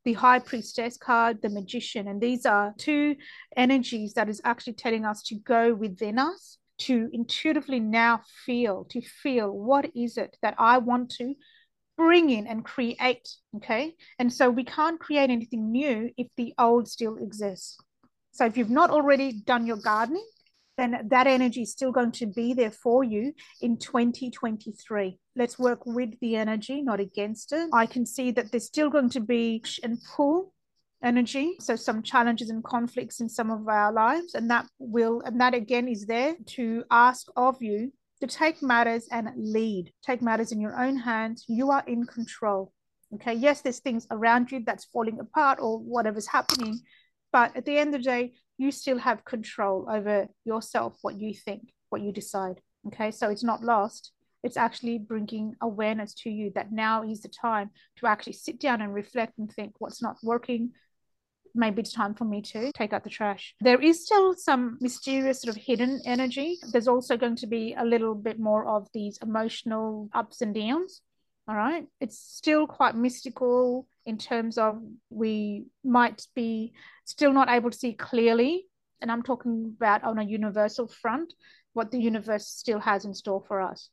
the 0.07 0.13
high 0.15 0.39
priestess 0.39 0.97
card, 0.97 1.43
the 1.43 1.51
magician. 1.51 2.07
And 2.07 2.21
these 2.21 2.47
are 2.47 2.73
two 2.79 3.17
energies 3.57 4.15
that 4.15 4.29
is 4.29 4.41
actually 4.45 4.75
telling 4.75 5.05
us 5.05 5.21
to 5.25 5.35
go 5.35 5.75
within 5.75 6.19
us, 6.19 6.59
to 6.79 7.11
intuitively 7.13 7.81
now 7.81 8.23
feel, 8.47 8.85
to 8.91 9.03
feel 9.03 9.51
what 9.51 9.91
is 9.97 10.17
it 10.17 10.37
that 10.43 10.55
I 10.59 10.79
want 10.79 11.11
to 11.19 11.35
bring 11.97 12.31
in 12.31 12.47
and 12.47 12.65
create. 12.65 13.29
Okay. 13.57 13.95
And 14.21 14.33
so 14.33 14.49
we 14.49 14.63
can't 14.63 15.01
create 15.01 15.31
anything 15.31 15.73
new 15.73 16.11
if 16.17 16.29
the 16.37 16.55
old 16.57 16.89
still 16.89 17.17
exists. 17.17 17.77
So 18.31 18.47
if 18.47 18.57
you've 18.57 18.71
not 18.71 18.91
already 18.91 19.33
done 19.33 19.67
your 19.67 19.79
gardening, 19.79 20.27
then 20.79 21.09
that 21.09 21.27
energy 21.27 21.63
is 21.63 21.73
still 21.73 21.91
going 21.91 22.13
to 22.13 22.27
be 22.27 22.55
there 22.55 22.71
for 22.71 23.03
you 23.03 23.33
in 23.61 23.79
2023. 23.79 25.19
Let's 25.37 25.59
work 25.59 25.85
with 25.85 26.19
the 26.21 26.37
energy, 26.37 26.83
not 26.83 26.99
against 26.99 27.53
it. 27.53 27.69
I 27.73 27.87
can 27.87 28.07
see 28.07 28.31
that 28.33 28.51
there's 28.51 28.67
still 28.67 28.91
going 28.91 29.11
to 29.11 29.21
be 29.21 29.63
and 29.83 29.99
pull 30.17 30.53
energy 31.03 31.57
so 31.61 31.77
some 31.77 32.03
challenges 32.03 32.49
and 32.49 32.65
conflicts 32.65 33.21
in 33.21 33.29
some 33.29 33.51
of 33.51 33.69
our 33.69 33.93
lives 33.93 34.35
and 34.35 34.51
that 34.51 34.67
will 34.79 35.21
and 35.27 35.39
that 35.39 35.53
again 35.53 35.87
is 35.89 36.07
there 36.07 36.35
to 36.47 36.83
ask 36.91 37.27
of 37.37 37.61
you 37.61 37.93
to 38.19 38.27
take 38.27 38.63
matters 38.63 39.07
and 39.13 39.29
lead 39.37 39.93
take 40.03 40.23
matters 40.23 40.53
in 40.53 40.61
your 40.61 40.75
own 40.83 40.97
hands 40.97 41.45
you 41.49 41.71
are 41.71 41.85
in 41.87 42.07
control 42.07 42.73
Okay, 43.15 43.35
yes, 43.35 43.61
there's 43.61 43.79
things 43.79 44.07
around 44.11 44.51
you 44.51 44.63
that's 44.67 44.85
falling 44.87 45.21
apart 45.21 45.59
or 45.61 45.79
whatever's 45.79 46.27
happening, 46.27 46.81
but 47.33 47.57
at 47.57 47.65
the 47.65 47.79
end 47.79 47.95
of 47.95 48.03
the 48.03 48.05
day, 48.05 48.33
you 48.59 48.71
still 48.73 48.99
have 48.99 49.25
control 49.25 49.87
over 49.91 50.27
yourself, 50.45 50.97
what 51.03 51.21
you 51.21 51.33
think, 51.33 51.73
what 51.91 52.03
you 52.03 52.13
decide. 52.13 52.61
Okay, 52.89 53.11
so 53.11 53.31
it's 53.31 53.45
not 53.45 53.63
lost. 53.63 54.13
It's 54.43 54.57
actually 54.57 54.99
bringing 54.99 55.55
awareness 55.61 56.15
to 56.23 56.31
you 56.31 56.53
that 56.55 56.73
now 56.73 57.03
is 57.03 57.21
the 57.23 57.29
time 57.29 57.71
to 57.97 58.07
actually 58.07 58.35
sit 58.35 58.61
down 58.61 58.81
and 58.81 58.95
reflect 58.95 59.39
and 59.39 59.51
think 59.51 59.75
what's 59.79 60.03
not 60.03 60.17
working, 60.23 60.73
maybe 61.57 61.81
it's 61.81 61.93
time 61.93 62.15
for 62.15 62.25
me 62.25 62.43
to 62.43 62.71
take 62.73 62.93
out 62.93 63.03
the 63.03 63.11
trash. 63.11 63.55
There 63.61 63.81
is 63.81 64.05
still 64.05 64.35
some 64.35 64.79
mysterious 64.81 65.43
sort 65.43 65.57
of 65.57 65.63
hidden 65.63 66.01
energy. 66.05 66.59
There's 66.71 66.89
also 66.89 67.17
going 67.17 67.37
to 67.37 67.47
be 67.47 67.75
a 67.77 67.85
little 67.85 68.15
bit 68.15 68.39
more 68.39 68.67
of 68.67 68.89
these 68.93 69.19
emotional 69.23 70.09
ups 70.15 70.43
and 70.43 70.55
downs. 70.55 71.01
All 71.49 71.57
right. 71.57 71.87
It's 72.01 72.19
still 72.19 72.67
quite 72.67 72.95
mystical 72.95 73.87
in 74.05 74.19
terms 74.19 74.59
of 74.59 74.83
we 75.11 75.67
might 75.85 76.27
be 76.35 76.73
still 77.05 77.33
not 77.33 77.49
able 77.49 77.71
to 77.71 77.79
see 77.79 77.95
clearly. 77.95 78.67
And 79.01 79.11
I'm 79.11 79.23
talking 79.23 79.75
about 79.77 80.05
on 80.05 80.19
a 80.19 80.25
universal 80.25 80.89
front, 80.89 81.33
what 81.73 81.91
the 81.91 82.01
universe 82.01 82.49
still 82.49 82.81
has 82.81 83.05
in 83.05 83.15
store 83.15 83.45
for 83.47 83.61
us. 83.61 83.91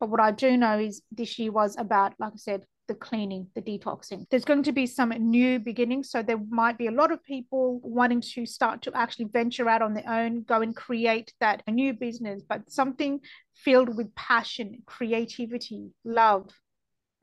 But 0.00 0.10
what 0.10 0.20
I 0.20 0.30
do 0.30 0.56
know 0.56 0.78
is 0.78 1.02
this 1.10 1.38
year 1.38 1.52
was 1.52 1.76
about, 1.78 2.14
like 2.18 2.32
I 2.34 2.36
said, 2.36 2.64
the 2.86 2.94
cleaning, 2.94 3.46
the 3.54 3.62
detoxing. 3.62 4.26
There's 4.30 4.44
going 4.44 4.62
to 4.64 4.72
be 4.72 4.86
some 4.86 5.10
new 5.10 5.58
beginnings. 5.58 6.10
So 6.10 6.22
there 6.22 6.40
might 6.50 6.76
be 6.76 6.86
a 6.86 6.92
lot 6.92 7.12
of 7.12 7.22
people 7.22 7.80
wanting 7.82 8.20
to 8.20 8.46
start 8.46 8.82
to 8.82 8.92
actually 8.94 9.26
venture 9.26 9.68
out 9.68 9.82
on 9.82 9.94
their 9.94 10.08
own, 10.08 10.42
go 10.42 10.60
and 10.60 10.76
create 10.76 11.32
that 11.40 11.62
new 11.68 11.94
business, 11.94 12.42
but 12.46 12.70
something 12.70 13.20
filled 13.54 13.96
with 13.96 14.14
passion, 14.14 14.82
creativity, 14.86 15.92
love. 16.04 16.50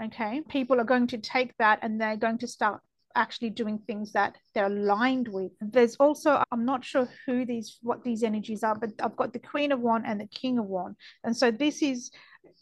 Okay. 0.03 0.41
People 0.49 0.79
are 0.79 0.85
going 0.85 1.07
to 1.07 1.19
take 1.19 1.55
that 1.59 1.79
and 1.83 2.01
they're 2.01 2.17
going 2.17 2.39
to 2.39 2.47
start 2.47 2.81
actually 3.15 3.49
doing 3.49 3.77
things 3.77 4.13
that 4.13 4.35
they're 4.55 4.65
aligned 4.65 5.27
with. 5.27 5.51
There's 5.59 5.95
also, 5.97 6.43
I'm 6.51 6.65
not 6.65 6.83
sure 6.83 7.07
who 7.25 7.45
these, 7.45 7.77
what 7.81 8.03
these 8.03 8.23
energies 8.23 8.63
are, 8.63 8.73
but 8.73 8.91
I've 9.03 9.17
got 9.17 9.33
the 9.33 9.39
Queen 9.39 9.71
of 9.71 9.79
Wands 9.79 10.05
and 10.07 10.19
the 10.19 10.27
King 10.27 10.57
of 10.57 10.65
Wands. 10.65 10.97
And 11.23 11.35
so 11.35 11.51
this 11.51 11.81
is 11.83 12.09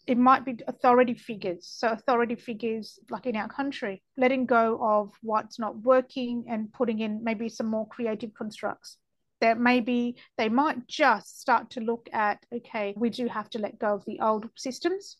it 0.08 0.18
might 0.18 0.44
be 0.44 0.58
authority 0.68 1.14
figures. 1.14 1.68
So 1.72 1.90
authority 1.90 2.36
figures 2.36 3.00
like 3.10 3.26
in 3.26 3.36
our 3.36 3.48
country, 3.48 4.02
letting 4.18 4.46
go 4.46 4.80
of 4.82 5.12
what's 5.22 5.60
not 5.60 5.78
working 5.78 6.46
and 6.50 6.72
putting 6.74 7.00
in 7.00 7.24
maybe 7.24 7.50
some 7.50 7.68
more 7.68 7.88
creative 7.88 8.34
constructs. 8.34 8.98
That 9.42 9.58
maybe 9.58 10.18
they 10.38 10.50
might 10.50 10.86
just 10.88 11.40
start 11.40 11.70
to 11.72 11.80
look 11.80 12.10
at, 12.12 12.46
okay, 12.54 12.94
we 12.98 13.10
do 13.10 13.28
have 13.28 13.50
to 13.52 13.60
let 13.60 13.80
go 13.80 13.94
of 13.94 14.04
the 14.06 14.20
old 14.20 14.50
systems 14.58 15.18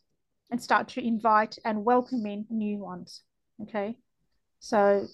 and 0.52 0.62
start 0.62 0.90
to 0.90 1.06
invite 1.06 1.58
and 1.64 1.86
welcome 1.86 2.26
in 2.26 2.46
new 2.50 2.80
ones. 2.80 3.22
Okay. 3.62 3.96
So 4.60 5.08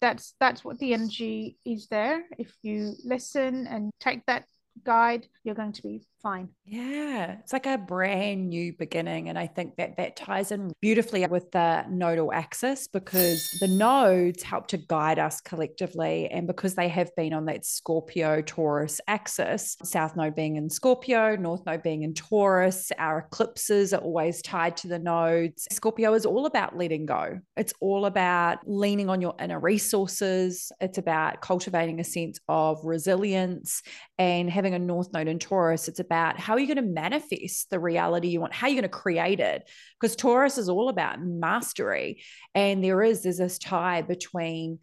that's 0.00 0.34
that's 0.40 0.64
what 0.64 0.78
the 0.78 0.92
energy 0.94 1.58
is 1.64 1.86
there. 1.88 2.24
If 2.38 2.52
you 2.62 2.94
listen 3.04 3.66
and 3.66 3.90
take 4.00 4.26
that 4.26 4.44
guide, 4.84 5.26
you're 5.44 5.54
going 5.54 5.72
to 5.72 5.82
be 5.82 6.06
fine. 6.22 6.48
Yeah, 6.64 7.36
it's 7.40 7.52
like 7.52 7.66
a 7.66 7.78
brand 7.78 8.48
new 8.48 8.72
beginning. 8.72 9.28
And 9.28 9.38
I 9.38 9.46
think 9.46 9.76
that 9.76 9.96
that 9.96 10.16
ties 10.16 10.52
in 10.52 10.72
beautifully 10.80 11.26
with 11.26 11.50
the 11.50 11.84
nodal 11.88 12.32
axis 12.32 12.86
because 12.86 13.48
the 13.60 13.68
nodes 13.68 14.42
help 14.42 14.68
to 14.68 14.76
guide 14.76 15.18
us 15.18 15.40
collectively. 15.40 16.28
And 16.28 16.46
because 16.46 16.74
they 16.74 16.88
have 16.88 17.14
been 17.16 17.32
on 17.32 17.46
that 17.46 17.64
Scorpio 17.64 18.42
Taurus 18.42 19.00
axis, 19.08 19.76
South 19.82 20.16
node 20.16 20.34
being 20.34 20.56
in 20.56 20.70
Scorpio, 20.70 21.36
North 21.36 21.64
node 21.66 21.82
being 21.82 22.02
in 22.02 22.14
Taurus, 22.14 22.92
our 22.98 23.18
eclipses 23.20 23.92
are 23.92 24.00
always 24.00 24.42
tied 24.42 24.76
to 24.78 24.88
the 24.88 24.98
nodes. 24.98 25.66
Scorpio 25.72 26.14
is 26.14 26.26
all 26.26 26.46
about 26.46 26.76
letting 26.76 27.06
go, 27.06 27.38
it's 27.56 27.74
all 27.80 28.06
about 28.06 28.58
leaning 28.66 29.08
on 29.08 29.20
your 29.20 29.34
inner 29.40 29.58
resources, 29.58 30.70
it's 30.80 30.98
about 30.98 31.40
cultivating 31.40 32.00
a 32.00 32.04
sense 32.04 32.38
of 32.48 32.78
resilience 32.84 33.82
and 34.18 34.50
having 34.50 34.74
a 34.74 34.78
North 34.78 35.12
node 35.12 35.28
in 35.28 35.38
Taurus. 35.38 35.88
It's 35.88 36.00
about 36.10 36.40
how 36.40 36.54
are 36.54 36.58
you 36.58 36.66
going 36.66 36.84
to 36.84 36.92
manifest 36.92 37.70
the 37.70 37.78
reality 37.78 38.26
you 38.26 38.40
want? 38.40 38.52
How 38.52 38.66
are 38.66 38.70
you 38.70 38.74
going 38.74 38.82
to 38.82 38.88
create 38.88 39.38
it? 39.38 39.70
Because 40.00 40.16
Taurus 40.16 40.58
is 40.58 40.68
all 40.68 40.88
about 40.88 41.22
mastery. 41.22 42.24
And 42.52 42.82
there 42.82 43.00
is, 43.00 43.22
there's 43.22 43.38
this 43.38 43.60
tie 43.60 44.02
between 44.02 44.80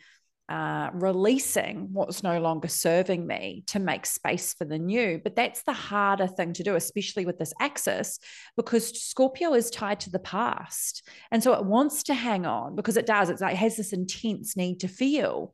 uh, 0.48 0.90
releasing 0.94 1.90
what's 1.92 2.24
no 2.24 2.40
longer 2.40 2.70
serving 2.70 3.28
me 3.28 3.66
to 3.68 3.80
make 3.80 4.06
space 4.06 4.54
for 4.54 4.63
the 4.63 4.80
new. 4.80 5.20
But 5.22 5.36
that's 5.36 5.63
the 5.63 5.74
harder 5.74 6.28
thing 6.28 6.54
to 6.54 6.63
do, 6.63 6.76
especially 6.76 7.26
with 7.26 7.38
this 7.38 7.54
axis, 7.60 8.20
because 8.56 8.88
Scorpio 8.88 9.54
is 9.54 9.70
tied 9.70 10.00
to 10.02 10.10
the 10.10 10.20
past. 10.20 11.06
And 11.32 11.44
so 11.44 11.52
it 11.52 11.66
wants 11.66 12.04
to 12.04 12.13
hang 12.13 12.46
on 12.46 12.78
because 12.78 12.96
it 12.96 13.06
does. 13.06 13.30
It's 13.30 13.42
like, 13.42 13.56
it 13.56 13.58
has 13.58 13.76
this 13.76 13.92
intense 13.92 14.56
need 14.56 14.80
to 14.80 14.88
feel 14.88 15.54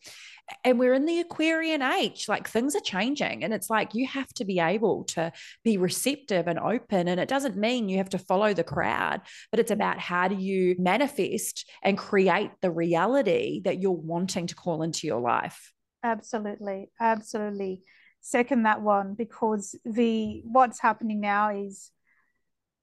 and 0.63 0.79
we're 0.79 0.93
in 0.93 1.05
the 1.05 1.19
Aquarian 1.19 1.81
age, 1.81 2.27
like 2.27 2.47
things 2.47 2.75
are 2.75 2.81
changing. 2.81 3.43
And 3.43 3.53
it's 3.53 3.69
like 3.69 3.93
you 3.93 4.07
have 4.07 4.31
to 4.35 4.45
be 4.45 4.59
able 4.59 5.05
to 5.05 5.31
be 5.63 5.77
receptive 5.77 6.47
and 6.47 6.59
open. 6.59 7.07
And 7.07 7.19
it 7.19 7.29
doesn't 7.29 7.57
mean 7.57 7.89
you 7.89 7.97
have 7.97 8.09
to 8.09 8.17
follow 8.17 8.53
the 8.53 8.63
crowd, 8.63 9.21
but 9.51 9.59
it's 9.59 9.71
about 9.71 9.99
how 9.99 10.27
do 10.27 10.35
you 10.35 10.75
manifest 10.77 11.69
and 11.81 11.97
create 11.97 12.51
the 12.61 12.71
reality 12.71 13.61
that 13.63 13.81
you're 13.81 13.91
wanting 13.91 14.47
to 14.47 14.55
call 14.55 14.83
into 14.83 15.07
your 15.07 15.21
life. 15.21 15.71
Absolutely. 16.03 16.89
Absolutely. 16.99 17.81
Second 18.21 18.63
that 18.63 18.81
one, 18.81 19.15
because 19.15 19.75
the 19.85 20.41
what's 20.45 20.81
happening 20.81 21.19
now 21.19 21.49
is 21.49 21.91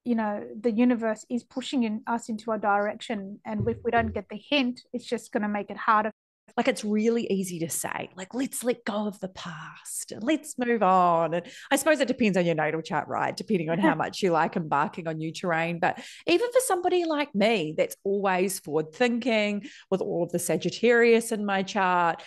you 0.04 0.14
know 0.14 0.42
the 0.58 0.70
universe 0.70 1.26
is 1.28 1.44
pushing 1.44 1.82
in 1.82 2.02
us 2.06 2.30
into 2.30 2.52
a 2.52 2.58
direction 2.58 3.38
and 3.44 3.68
if 3.68 3.76
we 3.84 3.90
don't 3.90 4.14
get 4.14 4.24
the 4.30 4.40
hint 4.48 4.80
it's 4.94 5.04
just 5.04 5.30
going 5.30 5.42
to 5.42 5.48
make 5.48 5.68
it 5.68 5.76
harder 5.76 6.10
like 6.56 6.68
it's 6.68 6.84
really 6.84 7.26
easy 7.30 7.58
to 7.60 7.68
say, 7.68 8.10
like, 8.16 8.34
let's 8.34 8.62
let 8.64 8.84
go 8.84 9.06
of 9.06 9.18
the 9.20 9.28
past 9.28 10.12
and 10.12 10.22
let's 10.22 10.58
move 10.58 10.82
on. 10.82 11.34
And 11.34 11.46
I 11.70 11.76
suppose 11.76 12.00
it 12.00 12.08
depends 12.08 12.36
on 12.36 12.46
your 12.46 12.54
natal 12.54 12.82
chart, 12.82 13.08
right? 13.08 13.36
Depending 13.36 13.70
on 13.70 13.78
how 13.78 13.94
much 13.96 14.22
you 14.22 14.30
like 14.30 14.56
embarking 14.56 15.08
on 15.08 15.18
new 15.18 15.32
terrain. 15.32 15.78
But 15.78 16.02
even 16.26 16.50
for 16.52 16.60
somebody 16.60 17.04
like 17.04 17.34
me, 17.34 17.74
that's 17.76 17.96
always 18.04 18.58
forward 18.58 18.92
thinking 18.92 19.66
with 19.90 20.00
all 20.00 20.22
of 20.22 20.32
the 20.32 20.38
Sagittarius 20.38 21.32
in 21.32 21.44
my 21.44 21.62
chart 21.62 22.22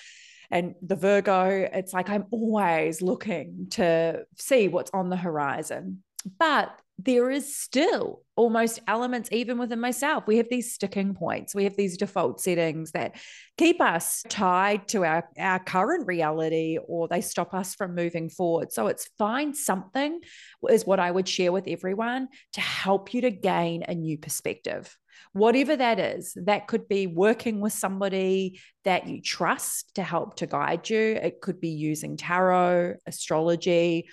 and 0.52 0.76
the 0.84 0.96
Virgo, 0.96 1.68
it's 1.74 1.94
like 1.94 2.10
I'm 2.10 2.26
always 2.30 3.02
looking 3.02 3.68
to 3.72 4.26
see 4.38 4.68
what's 4.68 4.92
on 4.94 5.10
the 5.10 5.18
horizon. 5.18 6.04
But 6.38 6.70
there 7.06 7.30
is 7.30 7.56
still 7.56 8.22
almost 8.36 8.80
elements, 8.88 9.30
even 9.32 9.58
within 9.58 9.80
myself. 9.80 10.26
We 10.26 10.38
have 10.38 10.50
these 10.50 10.74
sticking 10.74 11.14
points, 11.14 11.54
we 11.54 11.66
have 11.66 11.76
these 11.76 11.98
default 11.98 12.42
settings 12.42 12.92
that 12.92 13.16
keep 13.58 13.82
us 13.82 14.24
tied 14.30 14.88
to 14.90 15.04
our, 15.06 15.30
our 15.38 15.60
current 15.60 16.08
reality 16.08 16.78
or 16.88 17.08
they 17.08 17.22
stop 17.22 17.54
us 17.54 17.76
from 17.76 17.96
moving 17.96 18.30
forward. 18.30 18.72
So 18.72 18.88
it's 18.88 19.10
find 19.18 19.56
something, 19.56 20.22
is 20.70 20.86
what 20.86 21.00
I 21.00 21.12
would 21.12 21.28
share 21.28 21.52
with 21.52 21.68
everyone 21.68 22.30
to 22.54 22.62
help 22.62 23.14
you 23.14 23.22
to 23.22 23.32
gain 23.32 23.84
a 23.84 23.94
new 23.94 24.18
perspective. 24.18 24.96
Whatever 25.34 25.76
that 25.76 26.00
is, 26.00 26.36
that 26.46 26.68
could 26.68 26.88
be 26.88 27.08
working 27.08 27.60
with 27.60 27.74
somebody 27.74 28.60
that 28.84 29.08
you 29.08 29.22
trust 29.22 29.96
to 29.96 30.04
help 30.04 30.36
to 30.38 30.48
guide 30.48 30.90
you. 30.90 31.00
It 31.00 31.42
could 31.42 31.60
be 31.60 31.70
using 31.70 32.18
tarot, 32.18 32.96
astrology, 33.06 34.08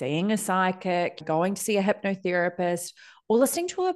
seeing 0.00 0.32
a 0.32 0.36
psychic, 0.36 1.22
going 1.26 1.54
to 1.54 1.62
see 1.62 1.76
a 1.76 1.82
hypnotherapist, 1.82 2.92
or 3.28 3.36
listening 3.36 3.68
to 3.68 3.82
a 3.82 3.94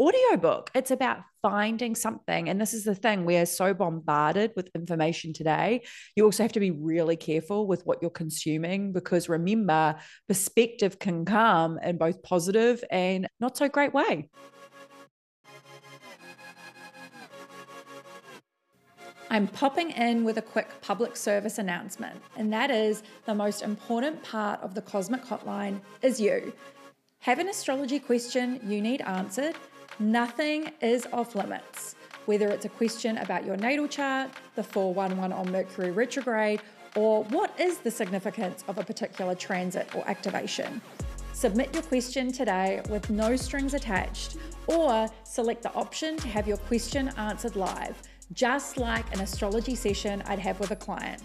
audiobook. 0.00 0.68
It's 0.74 0.90
about 0.90 1.18
finding 1.40 1.94
something. 1.94 2.48
And 2.48 2.60
this 2.60 2.74
is 2.74 2.82
the 2.82 2.96
thing, 2.96 3.24
we 3.24 3.36
are 3.36 3.46
so 3.46 3.72
bombarded 3.72 4.50
with 4.56 4.68
information 4.74 5.32
today. 5.32 5.84
You 6.16 6.24
also 6.24 6.42
have 6.42 6.50
to 6.52 6.60
be 6.60 6.72
really 6.72 7.14
careful 7.14 7.68
with 7.68 7.86
what 7.86 7.98
you're 8.02 8.10
consuming 8.10 8.92
because 8.92 9.28
remember, 9.28 9.94
perspective 10.26 10.98
can 10.98 11.24
come 11.24 11.78
in 11.78 11.96
both 11.96 12.20
positive 12.24 12.82
and 12.90 13.28
not 13.38 13.56
so 13.56 13.68
great 13.68 13.94
way. 13.94 14.28
I'm 19.36 19.48
popping 19.48 19.90
in 19.90 20.24
with 20.24 20.38
a 20.38 20.42
quick 20.42 20.70
public 20.80 21.14
service 21.14 21.58
announcement, 21.58 22.22
and 22.38 22.50
that 22.54 22.70
is 22.70 23.02
the 23.26 23.34
most 23.34 23.60
important 23.60 24.22
part 24.22 24.58
of 24.62 24.74
the 24.74 24.80
Cosmic 24.80 25.22
Hotline 25.26 25.78
is 26.00 26.18
you. 26.18 26.54
Have 27.18 27.38
an 27.38 27.50
astrology 27.50 27.98
question 27.98 28.58
you 28.66 28.80
need 28.80 29.02
answered? 29.02 29.54
Nothing 29.98 30.72
is 30.80 31.06
off 31.12 31.34
limits. 31.34 31.96
Whether 32.24 32.48
it's 32.48 32.64
a 32.64 32.70
question 32.70 33.18
about 33.18 33.44
your 33.44 33.58
natal 33.58 33.88
chart, 33.88 34.30
the 34.54 34.62
411 34.62 35.34
on 35.34 35.52
Mercury 35.52 35.90
retrograde, 35.90 36.62
or 36.94 37.24
what 37.24 37.52
is 37.60 37.76
the 37.76 37.90
significance 37.90 38.64
of 38.68 38.78
a 38.78 38.84
particular 38.84 39.34
transit 39.34 39.94
or 39.94 40.02
activation. 40.08 40.80
Submit 41.34 41.74
your 41.74 41.82
question 41.82 42.32
today 42.32 42.80
with 42.88 43.10
no 43.10 43.36
strings 43.36 43.74
attached, 43.74 44.38
or 44.66 45.06
select 45.24 45.62
the 45.62 45.74
option 45.74 46.16
to 46.16 46.28
have 46.28 46.48
your 46.48 46.56
question 46.56 47.08
answered 47.18 47.54
live 47.54 48.02
just 48.32 48.76
like 48.76 49.12
an 49.14 49.20
astrology 49.20 49.74
session 49.74 50.22
I'd 50.26 50.38
have 50.38 50.58
with 50.60 50.70
a 50.70 50.76
client. 50.76 51.22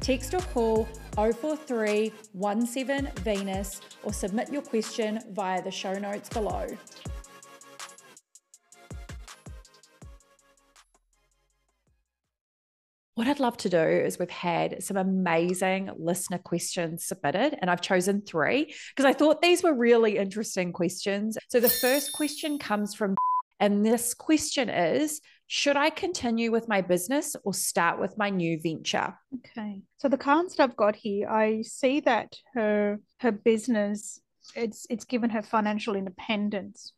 Text 0.00 0.34
or 0.34 0.40
call 0.40 0.88
043 1.16 2.12
17 2.40 3.10
Venus 3.20 3.80
or 4.02 4.12
submit 4.12 4.52
your 4.52 4.62
question 4.62 5.20
via 5.32 5.62
the 5.62 5.70
show 5.70 5.94
notes 5.94 6.28
below. 6.28 6.66
what 13.14 13.30
I'd 13.30 13.40
love 13.40 13.56
to 13.58 13.68
do 13.68 13.78
is 13.78 14.18
we've 14.18 14.28
had 14.28 14.82
some 14.82 14.96
amazing 14.96 15.90
listener 15.96 16.38
questions 16.38 17.06
submitted, 17.06 17.56
and 17.60 17.70
I've 17.70 17.80
chosen 17.80 18.20
three 18.20 18.74
because 18.94 19.08
I 19.08 19.12
thought 19.12 19.40
these 19.40 19.62
were 19.62 19.72
really 19.72 20.18
interesting 20.18 20.72
questions. 20.72 21.38
So 21.48 21.60
the 21.60 21.68
first 21.68 22.12
question 22.12 22.58
comes 22.58 22.94
from, 22.94 23.14
and 23.60 23.86
this 23.86 24.14
question 24.14 24.68
is 24.68 25.20
Should 25.56 25.76
I 25.76 25.90
continue 25.90 26.50
with 26.50 26.66
my 26.66 26.80
business 26.80 27.36
or 27.44 27.54
start 27.54 28.00
with 28.00 28.18
my 28.18 28.28
new 28.28 28.58
venture? 28.60 29.14
Okay. 29.36 29.82
So 29.98 30.08
the 30.08 30.18
cards 30.18 30.56
that 30.56 30.64
I've 30.64 30.76
got 30.76 30.96
here, 30.96 31.28
I 31.28 31.62
see 31.62 32.00
that 32.00 32.34
her 32.54 32.98
her 33.20 33.30
business 33.30 34.20
it's 34.56 34.84
it's 34.90 35.04
given 35.04 35.30
her 35.30 35.42
financial 35.42 35.94
independence, 35.94 36.92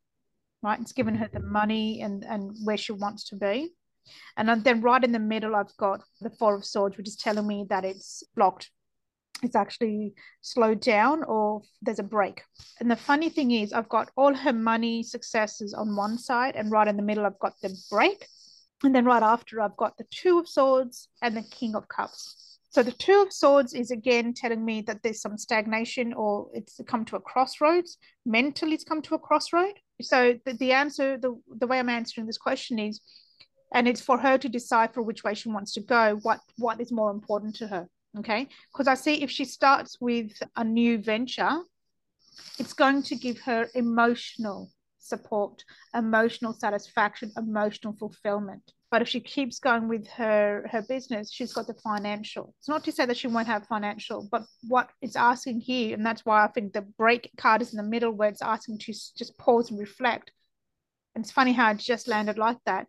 right? 0.63 0.81
It's 0.81 0.95
given 0.95 1.17
her 1.17 1.29
the 1.31 1.41
mm-hmm. 1.41 1.53
money 1.53 2.01
and 2.01 2.25
and 2.25 2.57
where 2.65 2.79
she 2.79 2.93
wants 2.93 3.25
to 3.29 3.37
be 3.37 3.75
and 4.39 4.65
then 4.65 4.81
right 4.81 5.05
in 5.05 5.13
the 5.13 5.19
middle, 5.19 5.55
I've 5.55 5.77
got 5.77 6.01
the 6.23 6.31
Four 6.31 6.55
of 6.55 6.65
Swords, 6.65 6.97
which 6.97 7.09
is 7.09 7.17
telling 7.17 7.47
me 7.47 7.67
that 7.69 7.85
it's 7.85 8.23
blocked. 8.35 8.71
It's 9.43 9.57
actually 9.57 10.15
slowed 10.41 10.81
down 10.81 11.23
or 11.25 11.61
there's 11.83 11.99
a 11.99 12.11
break. 12.17 12.43
And 12.81 12.91
the 12.91 12.97
funny 12.97 13.29
thing 13.29 13.51
is, 13.51 13.75
I've 13.75 13.91
got 13.91 14.11
all 14.17 14.35
her 14.35 14.53
money 14.53 15.03
successes 15.03 15.75
on 15.75 15.95
one 15.95 16.17
side, 16.17 16.57
and 16.57 16.71
right 16.71 16.89
in 16.89 16.97
the 16.97 17.03
middle, 17.03 17.27
I've 17.27 17.39
got 17.39 17.61
the 17.61 17.77
break. 17.91 18.27
And 18.83 18.95
then 18.95 19.05
right 19.05 19.23
after, 19.23 19.61
I've 19.61 19.77
got 19.77 19.97
the 19.97 20.07
Two 20.11 20.39
of 20.39 20.49
Swords 20.49 21.09
and 21.23 21.37
the 21.37 21.43
King 21.43 21.75
of 21.75 21.89
Cups. 21.89 22.59
So 22.71 22.83
the 22.83 22.93
Two 22.93 23.23
of 23.23 23.33
Swords 23.33 23.73
is 23.73 23.91
again 23.91 24.35
telling 24.35 24.65
me 24.65 24.83
that 24.83 25.03
there's 25.03 25.23
some 25.23 25.39
stagnation 25.39 26.13
or 26.13 26.49
it's 26.53 26.79
come 26.87 27.05
to 27.07 27.17
a 27.17 27.21
crossroads. 27.21 27.97
Mentally, 28.27 28.75
it's 28.75 28.85
come 28.85 29.01
to 29.03 29.15
a 29.15 29.19
crossroad. 29.19 29.75
So 30.03 30.39
the, 30.45 30.53
the 30.53 30.73
answer, 30.73 31.17
the, 31.17 31.35
the 31.59 31.67
way 31.67 31.79
I'm 31.79 31.89
answering 31.89 32.27
this 32.27 32.37
question 32.37 32.79
is 32.79 33.01
and 33.75 33.89
it's 33.89 34.01
for 34.01 34.19
her 34.19 34.39
to 34.39 34.49
decipher 34.49 35.03
which 35.03 35.25
way 35.25 35.35
she 35.35 35.49
wants 35.49 35.73
to 35.75 35.81
go 35.81 36.19
what 36.23 36.41
what 36.57 36.81
is 36.81 36.93
more 36.93 37.11
important 37.11 37.55
to 37.57 37.67
her 37.67 37.89
okay 38.19 38.49
because 38.73 38.89
i 38.89 38.95
see 38.95 39.23
if 39.23 39.31
she 39.31 39.45
starts 39.45 39.99
with 40.01 40.33
a 40.57 40.65
new 40.65 40.99
venture 40.99 41.59
it's 42.59 42.73
going 42.73 43.03
to 43.03 43.15
give 43.15 43.39
her 43.41 43.69
emotional 43.75 44.71
support 45.09 45.63
emotional 45.95 46.53
satisfaction 46.53 47.31
emotional 47.37 47.95
fulfillment 47.99 48.63
but 48.91 49.03
if 49.03 49.09
she 49.09 49.21
keeps 49.21 49.59
going 49.59 49.89
with 49.89 50.07
her 50.09 50.67
her 50.71 50.83
business 50.83 51.33
she's 51.33 51.53
got 51.53 51.67
the 51.67 51.75
financial 51.75 52.55
it's 52.59 52.69
not 52.69 52.85
to 52.85 52.93
say 52.93 53.07
that 53.07 53.17
she 53.17 53.29
won't 53.29 53.47
have 53.47 53.67
financial 53.67 54.29
but 54.31 54.43
what 54.69 54.89
it's 55.03 55.17
asking 55.17 55.61
here 55.61 55.95
and 55.95 56.05
that's 56.05 56.25
why 56.25 56.45
i 56.45 56.49
think 56.49 56.73
the 56.73 56.83
break 56.99 57.31
card 57.37 57.63
is 57.63 57.73
in 57.73 57.77
the 57.77 57.91
middle 57.91 58.13
where 58.13 58.29
it's 58.29 58.43
asking 58.43 58.79
to 58.79 58.93
just 58.93 59.37
pause 59.39 59.71
and 59.71 59.81
reflect 59.81 60.33
and 61.15 61.25
it's 61.25 61.33
funny 61.33 61.53
how 61.53 61.71
it 61.71 61.79
just 61.79 62.09
landed 62.09 62.39
like 62.39 62.59
that 62.67 62.87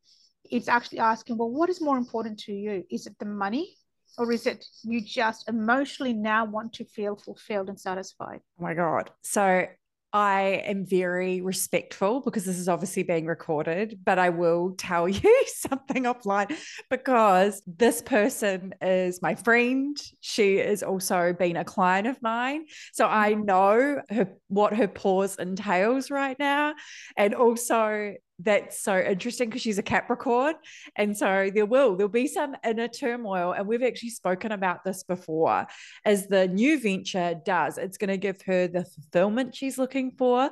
it's 0.52 0.68
actually 0.68 1.00
asking, 1.00 1.38
well, 1.38 1.50
what 1.50 1.70
is 1.70 1.82
more 1.82 1.98
important 1.98 2.40
to 2.40 2.54
you? 2.54 2.84
Is 2.90 3.08
it 3.08 3.16
the 3.20 3.26
money 3.26 3.76
or 4.18 4.32
is 4.32 4.48
it 4.48 4.66
you 4.84 5.02
just 5.02 5.48
emotionally 5.50 6.14
now 6.14 6.46
want 6.46 6.74
to 6.74 6.86
feel 6.86 7.16
fulfilled 7.16 7.70
and 7.70 7.80
satisfied? 7.80 8.40
Oh 8.60 8.64
my 8.64 8.74
God. 8.74 9.12
So 9.24 9.66
I 10.14 10.64
am 10.66 10.86
very 10.86 11.42
respectful 11.42 12.22
because 12.22 12.46
this 12.46 12.58
is 12.58 12.70
obviously 12.70 13.04
being 13.04 13.26
recorded, 13.26 14.00
but 14.04 14.18
I 14.18 14.30
will 14.30 14.74
tell 14.78 15.08
you 15.10 15.46
something 15.48 16.04
offline 16.04 16.58
because 16.90 17.62
this 17.68 18.02
person 18.02 18.74
is 18.82 19.22
my 19.22 19.36
friend. 19.36 19.98
She 20.22 20.58
has 20.58 20.84
also 20.84 21.34
been 21.34 21.58
a 21.58 21.66
client 21.66 22.08
of 22.08 22.22
mine. 22.22 22.66
So 22.94 23.08
I 23.08 23.34
mm-hmm. 23.34 23.46
know 23.46 24.02
her, 24.10 24.28
what 24.48 24.74
her 24.74 24.88
pause 24.88 25.36
entails 25.36 26.10
right 26.10 26.38
now. 26.40 26.76
And 27.18 27.36
also, 27.36 28.14
that's 28.40 28.80
so 28.80 29.00
interesting 29.00 29.50
because 29.50 29.62
she's 29.62 29.80
a 29.80 29.84
Capricorn. 29.84 30.56
And 30.96 31.18
so 31.18 31.50
there 31.54 31.66
will, 31.66 31.96
there'll 31.96 32.10
be 32.10 32.28
some 32.28 32.56
inner 32.64 32.88
turmoil. 32.88 33.54
And 33.54 33.68
we've 33.68 33.84
actually 33.84 34.12
spoken 34.12 34.52
about 34.52 34.84
this 34.84 35.04
before. 35.04 35.66
As 36.06 36.28
the 36.28 36.48
new 36.48 36.80
venture 36.80 37.36
does, 37.46 37.78
it's 37.78 37.98
going 37.98 38.10
to 38.10 38.18
give 38.18 38.42
her 38.44 38.68
the 38.68 38.86
fulfillment 38.86 39.56
she's 39.56 39.78
looking 39.78 40.12
for. 40.12 40.52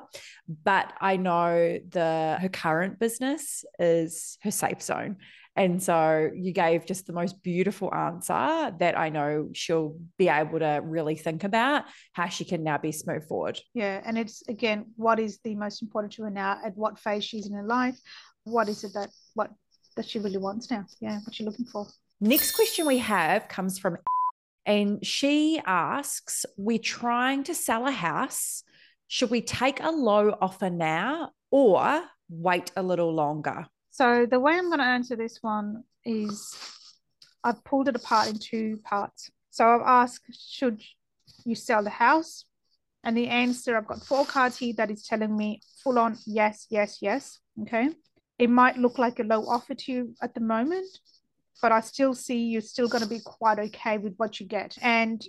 But 0.64 0.94
I 1.00 1.18
know 1.18 1.80
the 1.90 2.38
her 2.42 2.50
current 2.50 3.00
business 3.00 3.64
is 3.78 4.38
her 4.44 4.52
safe 4.52 4.82
zone. 4.82 5.18
And 5.56 5.82
so 5.82 6.30
you 6.36 6.52
gave 6.52 6.86
just 6.86 7.08
the 7.08 7.14
most 7.14 7.42
beautiful 7.42 7.94
answer 7.94 8.74
that 8.80 8.98
I 8.98 9.10
know 9.10 9.50
she'll 9.54 9.98
be 10.18 10.28
able 10.28 10.60
to 10.60 10.82
really 10.84 11.16
think 11.16 11.46
about 11.46 11.86
how 12.12 12.28
she 12.28 12.44
can 12.44 12.64
now 12.64 12.78
be 12.78 12.92
smooth 12.92 13.26
forward. 13.28 13.60
Yeah. 13.74 14.02
And 14.06 14.18
it's 14.18 14.44
again, 14.50 14.88
what 14.98 15.20
is 15.20 15.40
the 15.44 15.56
most 15.56 15.82
important 15.82 16.14
to 16.14 16.24
her 16.24 16.30
now? 16.30 16.60
At 16.64 16.76
what 16.76 17.00
phase 17.00 17.24
she's 17.24 17.48
in 17.48 17.54
her 17.54 17.64
life? 17.64 17.98
What 18.44 18.68
is 18.68 18.84
it 18.84 18.94
that 18.96 19.10
what 19.34 19.52
that 19.96 20.08
she 20.08 20.20
really 20.20 20.38
wants 20.38 20.70
now? 20.70 20.86
Yeah, 21.00 21.20
what 21.22 21.34
she's 21.34 21.46
looking 21.46 21.66
for. 21.66 21.88
Next 22.20 22.52
question 22.52 22.86
we 22.86 22.98
have 22.98 23.48
comes 23.48 23.80
from 23.80 23.98
and 24.66 25.06
she 25.06 25.62
asks, 25.66 26.46
We're 26.58 26.80
trying 26.80 27.44
to 27.46 27.56
sell 27.56 27.88
a 27.88 27.92
house. 27.92 28.64
Should 29.08 29.30
we 29.30 29.42
take 29.42 29.82
a 29.82 29.92
low 29.92 30.36
offer 30.42 30.70
now 30.70 31.32
or 31.50 32.04
wait 32.30 32.72
a 32.76 32.84
little 32.84 33.14
longer? 33.14 33.68
So 33.96 34.26
the 34.30 34.42
way 34.42 34.58
I'm 34.58 34.68
going 34.68 34.80
to 34.80 34.84
answer 34.84 35.16
this 35.16 35.38
one 35.42 35.86
is 36.04 36.54
I've 37.46 37.64
pulled 37.64 37.88
it 37.88 37.96
apart 37.96 38.28
in 38.28 38.38
two 38.38 38.78
parts. 38.84 39.32
So 39.52 39.66
I've 39.66 39.88
asked, 39.88 40.26
should 40.52 40.82
you 41.46 41.56
sell 41.56 41.82
the 41.82 41.90
house? 41.90 42.44
And 43.06 43.16
the 43.16 43.28
answer, 43.28 43.78
I've 43.78 43.88
got 43.88 44.04
four 44.04 44.26
cards 44.26 44.58
here 44.58 44.74
that 44.76 44.92
is 44.92 45.08
telling 45.08 45.38
me 45.38 45.62
full 45.82 45.98
on 45.98 46.18
yes, 46.26 46.68
yes, 46.70 46.98
yes. 47.02 47.40
Okay. 47.62 47.88
It 48.38 48.50
might 48.50 48.76
look 48.76 48.98
like 48.98 49.20
a 49.20 49.24
low 49.24 49.48
offer 49.48 49.74
to 49.74 49.92
you 49.94 50.14
at 50.22 50.34
the 50.34 50.42
moment, 50.42 51.00
but 51.62 51.72
I 51.72 51.80
still 51.80 52.14
see 52.14 52.48
you're 52.48 52.60
still 52.60 52.90
going 52.90 53.04
to 53.04 53.10
be 53.10 53.22
quite 53.24 53.60
okay 53.60 53.98
with 53.98 54.16
what 54.18 54.42
you 54.42 54.46
get. 54.46 54.78
And 54.82 55.26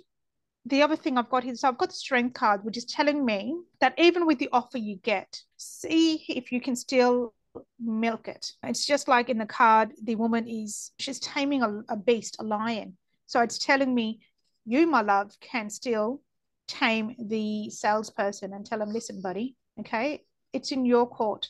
the 0.65 0.81
other 0.81 0.97
thing 0.97 1.17
I've 1.17 1.29
got 1.29 1.45
here, 1.45 1.55
so 1.55 1.69
I've 1.69 1.77
got 1.77 1.91
the 1.91 1.95
strength 1.95 2.33
card, 2.33 2.65
which 2.65 2.75
is 2.75 2.83
telling 2.83 3.23
me 3.23 3.61
that 3.79 3.93
even 3.97 4.25
with 4.25 4.39
the 4.39 4.49
offer 4.51 4.77
you 4.77 4.97
get, 4.97 5.41
see 5.55 6.25
if 6.27 6.51
you 6.51 6.59
can 6.59 6.75
still 6.75 7.33
milk 7.79 8.27
it. 8.27 8.51
It's 8.63 8.85
just 8.85 9.07
like 9.07 9.29
in 9.29 9.37
the 9.37 9.45
card, 9.45 9.93
the 10.03 10.15
woman 10.15 10.47
is, 10.47 10.91
she's 10.99 11.19
taming 11.19 11.63
a, 11.63 11.81
a 11.89 11.97
beast, 11.97 12.37
a 12.39 12.43
lion. 12.43 12.97
So 13.25 13.41
it's 13.41 13.57
telling 13.57 13.93
me, 13.93 14.21
you, 14.65 14.87
my 14.87 15.01
love, 15.01 15.31
can 15.39 15.69
still 15.69 16.21
tame 16.67 17.15
the 17.17 17.69
salesperson 17.69 18.53
and 18.53 18.65
tell 18.65 18.81
him, 18.81 18.91
listen, 18.91 19.21
buddy, 19.21 19.55
okay, 19.79 20.23
it's 20.53 20.71
in 20.71 20.85
your 20.85 21.07
court. 21.07 21.49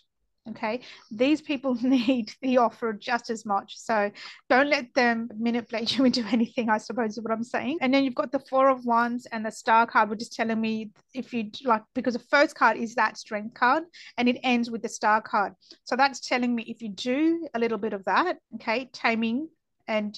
Okay, 0.49 0.81
these 1.11 1.41
people 1.41 1.75
need 1.81 2.31
the 2.41 2.57
offer 2.57 2.93
just 2.93 3.29
as 3.29 3.45
much. 3.45 3.77
So 3.77 4.11
don't 4.49 4.69
let 4.69 4.93
them 4.93 5.29
manipulate 5.37 5.97
you 5.97 6.05
into 6.09 6.23
anything, 6.31 6.69
I 6.69 6.77
suppose 6.77 7.17
is 7.17 7.23
what 7.23 7.31
I'm 7.31 7.43
saying. 7.43 7.79
And 7.81 7.93
then 7.93 8.03
you've 8.03 8.15
got 8.15 8.31
the 8.31 8.39
Four 8.39 8.69
of 8.69 8.85
Wands 8.85 9.25
and 9.31 9.45
the 9.45 9.51
Star 9.51 9.85
card, 9.85 10.09
which 10.09 10.21
is 10.21 10.29
telling 10.29 10.59
me 10.59 10.91
if 11.13 11.33
you 11.33 11.51
like, 11.63 11.83
because 11.93 12.13
the 12.13 12.25
first 12.31 12.55
card 12.55 12.77
is 12.77 12.95
that 12.95 13.17
Strength 13.17 13.55
card 13.55 13.83
and 14.17 14.29
it 14.29 14.39
ends 14.43 14.69
with 14.71 14.81
the 14.81 14.89
Star 14.89 15.21
card. 15.21 15.53
So 15.83 15.95
that's 15.95 16.19
telling 16.19 16.55
me 16.55 16.63
if 16.63 16.81
you 16.81 16.89
do 16.89 17.47
a 17.53 17.59
little 17.59 17.77
bit 17.77 17.93
of 17.93 18.05
that, 18.05 18.37
okay, 18.55 18.89
taming 18.93 19.49
and 19.87 20.17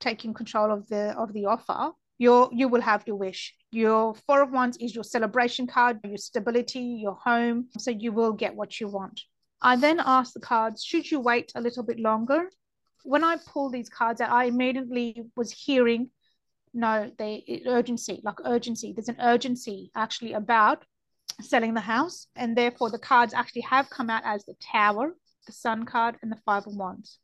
taking 0.00 0.32
control 0.32 0.72
of 0.72 0.88
the 0.88 1.16
of 1.18 1.32
the 1.32 1.46
offer, 1.46 1.92
you 2.18 2.48
you 2.52 2.68
will 2.68 2.80
have 2.80 3.04
your 3.06 3.16
wish. 3.16 3.54
Your 3.70 4.14
Four 4.26 4.42
of 4.42 4.50
Wands 4.50 4.76
is 4.78 4.94
your 4.94 5.04
celebration 5.04 5.66
card, 5.66 6.00
your 6.04 6.18
stability, 6.18 6.80
your 6.80 7.14
home. 7.14 7.68
So 7.78 7.90
you 7.90 8.12
will 8.12 8.32
get 8.32 8.54
what 8.54 8.80
you 8.80 8.88
want. 8.88 9.20
I 9.60 9.76
then 9.76 10.00
asked 10.04 10.34
the 10.34 10.40
cards, 10.40 10.84
should 10.84 11.10
you 11.10 11.20
wait 11.20 11.52
a 11.54 11.60
little 11.60 11.82
bit 11.82 11.98
longer? 11.98 12.50
When 13.04 13.24
I 13.24 13.36
pulled 13.46 13.72
these 13.72 13.88
cards 13.88 14.20
out, 14.20 14.30
I 14.30 14.44
immediately 14.44 15.24
was 15.36 15.52
hearing, 15.52 16.10
no, 16.74 17.10
they 17.18 17.62
urgency, 17.66 18.20
like 18.22 18.36
urgency. 18.44 18.92
There's 18.92 19.08
an 19.08 19.20
urgency 19.20 19.90
actually 19.96 20.34
about 20.34 20.84
selling 21.40 21.74
the 21.74 21.80
house. 21.80 22.26
And 22.36 22.56
therefore 22.56 22.90
the 22.90 22.98
cards 22.98 23.34
actually 23.34 23.62
have 23.62 23.90
come 23.90 24.10
out 24.10 24.22
as 24.24 24.44
the 24.44 24.54
tower, 24.60 25.14
the 25.46 25.52
sun 25.52 25.84
card, 25.84 26.16
and 26.22 26.30
the 26.30 26.40
five 26.44 26.66
of 26.66 26.74
wands. 26.74 27.18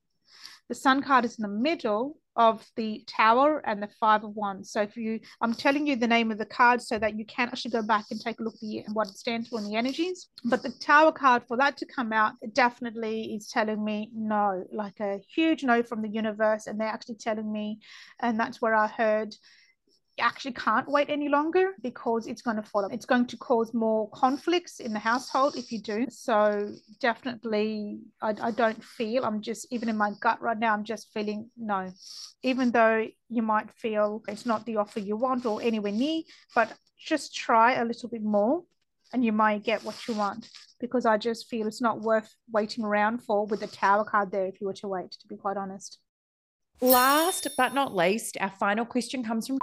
The 0.68 0.74
sun 0.74 1.02
card 1.02 1.24
is 1.24 1.38
in 1.38 1.42
the 1.42 1.48
middle 1.48 2.16
of 2.36 2.66
the 2.76 3.04
tower 3.06 3.62
and 3.64 3.82
the 3.82 3.88
five 4.00 4.24
of 4.24 4.34
wands. 4.34 4.70
So 4.70 4.82
if 4.82 4.96
you, 4.96 5.20
I'm 5.40 5.54
telling 5.54 5.86
you 5.86 5.96
the 5.96 6.06
name 6.06 6.30
of 6.30 6.38
the 6.38 6.46
card 6.46 6.82
so 6.82 6.98
that 6.98 7.16
you 7.18 7.24
can 7.24 7.48
actually 7.48 7.70
go 7.70 7.82
back 7.82 8.06
and 8.10 8.20
take 8.20 8.40
a 8.40 8.42
look 8.42 8.54
at 8.54 8.92
what 8.92 9.08
it 9.08 9.16
stands 9.16 9.48
for 9.48 9.58
in 9.58 9.68
the 9.68 9.76
energies. 9.76 10.28
But 10.44 10.62
the 10.62 10.70
tower 10.80 11.12
card, 11.12 11.44
for 11.46 11.56
that 11.58 11.76
to 11.78 11.86
come 11.86 12.12
out, 12.12 12.34
definitely 12.52 13.34
is 13.34 13.48
telling 13.48 13.84
me 13.84 14.10
no, 14.14 14.64
like 14.72 15.00
a 15.00 15.20
huge 15.34 15.62
no 15.62 15.82
from 15.82 16.02
the 16.02 16.08
universe. 16.08 16.66
And 16.66 16.80
they're 16.80 16.88
actually 16.88 17.16
telling 17.16 17.50
me, 17.50 17.80
and 18.20 18.38
that's 18.38 18.60
where 18.60 18.74
I 18.74 18.88
heard 18.88 19.34
actually 20.20 20.52
can't 20.52 20.88
wait 20.88 21.10
any 21.10 21.28
longer 21.28 21.72
because 21.82 22.26
it's 22.26 22.42
going 22.42 22.56
to 22.56 22.62
follow. 22.62 22.88
It's 22.90 23.06
going 23.06 23.26
to 23.26 23.36
cause 23.36 23.74
more 23.74 24.08
conflicts 24.10 24.80
in 24.80 24.92
the 24.92 24.98
household 24.98 25.56
if 25.56 25.72
you 25.72 25.80
do. 25.80 26.06
So 26.10 26.70
definitely, 27.00 28.00
I, 28.22 28.34
I 28.40 28.50
don't 28.50 28.82
feel, 28.82 29.24
I'm 29.24 29.40
just, 29.40 29.66
even 29.72 29.88
in 29.88 29.96
my 29.96 30.12
gut 30.20 30.40
right 30.40 30.58
now, 30.58 30.72
I'm 30.72 30.84
just 30.84 31.12
feeling 31.12 31.50
no. 31.56 31.90
Even 32.42 32.70
though 32.70 33.06
you 33.28 33.42
might 33.42 33.70
feel 33.72 34.22
it's 34.28 34.46
not 34.46 34.64
the 34.66 34.76
offer 34.76 35.00
you 35.00 35.16
want 35.16 35.46
or 35.46 35.60
anywhere 35.62 35.92
near, 35.92 36.22
but 36.54 36.72
just 36.98 37.34
try 37.34 37.74
a 37.74 37.84
little 37.84 38.08
bit 38.08 38.22
more 38.22 38.62
and 39.12 39.24
you 39.24 39.32
might 39.32 39.62
get 39.62 39.84
what 39.84 40.08
you 40.08 40.14
want 40.14 40.48
because 40.80 41.06
I 41.06 41.16
just 41.18 41.48
feel 41.48 41.66
it's 41.66 41.80
not 41.80 42.00
worth 42.00 42.34
waiting 42.52 42.84
around 42.84 43.22
for 43.22 43.46
with 43.46 43.60
the 43.60 43.66
tower 43.66 44.04
card 44.04 44.30
there 44.30 44.46
if 44.46 44.60
you 44.60 44.66
were 44.66 44.74
to 44.74 44.88
wait, 44.88 45.12
to 45.12 45.26
be 45.28 45.36
quite 45.36 45.56
honest. 45.56 45.98
last 46.80 47.48
but 47.56 47.72
not 47.74 47.94
least, 47.94 48.36
our 48.40 48.50
final 48.50 48.84
question 48.84 49.24
comes 49.24 49.46
from, 49.46 49.58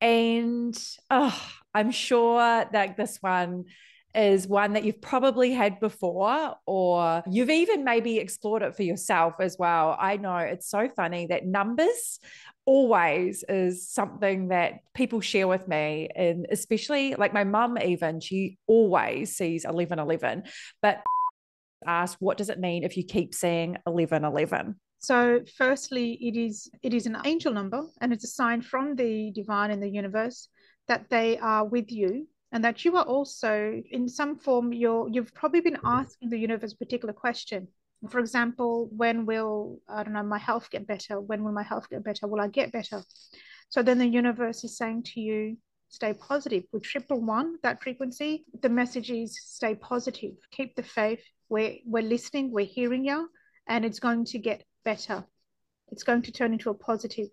and 0.00 0.76
oh, 1.10 1.38
I'm 1.74 1.90
sure 1.90 2.38
that 2.72 2.96
this 2.96 3.18
one 3.20 3.64
is 4.14 4.48
one 4.48 4.72
that 4.72 4.84
you've 4.84 5.02
probably 5.02 5.52
had 5.52 5.78
before, 5.78 6.54
or 6.66 7.22
you've 7.30 7.50
even 7.50 7.84
maybe 7.84 8.18
explored 8.18 8.62
it 8.62 8.74
for 8.74 8.82
yourself 8.82 9.34
as 9.40 9.56
well. 9.58 9.96
I 10.00 10.16
know 10.16 10.36
it's 10.36 10.70
so 10.70 10.88
funny 10.96 11.26
that 11.26 11.46
numbers 11.46 12.18
always 12.64 13.44
is 13.48 13.88
something 13.88 14.48
that 14.48 14.80
people 14.94 15.20
share 15.20 15.46
with 15.46 15.68
me 15.68 16.08
and 16.16 16.46
especially 16.50 17.14
like 17.14 17.32
my 17.32 17.44
mum 17.44 17.78
even 17.78 18.18
she 18.18 18.58
always 18.66 19.36
sees 19.36 19.64
1111 19.64 20.42
but 20.82 21.00
ask 21.86 22.18
what 22.18 22.36
does 22.36 22.50
it 22.50 22.58
mean 22.58 22.82
if 22.82 22.96
you 22.96 23.04
keep 23.04 23.32
seeing 23.36 23.76
1111 23.84 24.74
so 25.06 25.40
firstly 25.56 26.18
it 26.20 26.36
is 26.36 26.68
it 26.82 26.92
is 26.92 27.06
an 27.06 27.16
angel 27.24 27.52
number 27.52 27.80
and 28.00 28.12
it's 28.12 28.24
a 28.24 28.36
sign 28.40 28.60
from 28.60 28.96
the 28.96 29.30
divine 29.40 29.70
in 29.70 29.78
the 29.78 29.88
universe 30.02 30.48
that 30.88 31.08
they 31.10 31.38
are 31.38 31.64
with 31.64 31.92
you 31.92 32.26
and 32.50 32.64
that 32.64 32.84
you 32.84 32.96
are 32.96 33.04
also 33.04 33.80
in 33.92 34.08
some 34.08 34.36
form 34.36 34.72
you're 34.72 35.08
you've 35.08 35.32
probably 35.32 35.60
been 35.60 35.78
asking 35.84 36.28
the 36.30 36.38
universe 36.38 36.72
a 36.72 36.84
particular 36.84 37.14
question. 37.14 37.68
For 38.10 38.18
example 38.18 38.88
when 39.02 39.26
will 39.26 39.78
i 39.88 40.02
don't 40.02 40.14
know 40.14 40.24
my 40.24 40.42
health 40.48 40.70
get 40.70 40.88
better? 40.88 41.20
When 41.20 41.44
will 41.44 41.52
my 41.52 41.66
health 41.72 41.88
get 41.88 42.02
better? 42.02 42.26
Will 42.26 42.40
i 42.40 42.48
get 42.48 42.72
better? 42.72 43.00
So 43.68 43.84
then 43.84 43.98
the 43.98 44.08
universe 44.22 44.64
is 44.64 44.76
saying 44.76 45.04
to 45.10 45.20
you 45.20 45.56
stay 45.88 46.14
positive. 46.14 46.64
With 46.72 46.82
triple 46.82 47.20
one 47.20 47.48
that 47.62 47.80
frequency 47.80 48.44
the 48.60 48.68
message 48.80 49.10
is 49.10 49.38
stay 49.58 49.76
positive. 49.76 50.34
Keep 50.50 50.74
the 50.74 50.82
faith. 50.82 51.22
We're, 51.48 51.76
we're 51.86 52.10
listening. 52.14 52.50
We're 52.50 52.74
hearing 52.78 53.04
you 53.04 53.28
and 53.68 53.84
it's 53.84 54.00
going 54.00 54.24
to 54.26 54.38
get 54.38 54.64
better 54.90 55.18
it's 55.92 56.02
going 56.08 56.22
to 56.22 56.32
turn 56.32 56.52
into 56.52 56.70
a 56.70 56.80
positive 56.88 57.28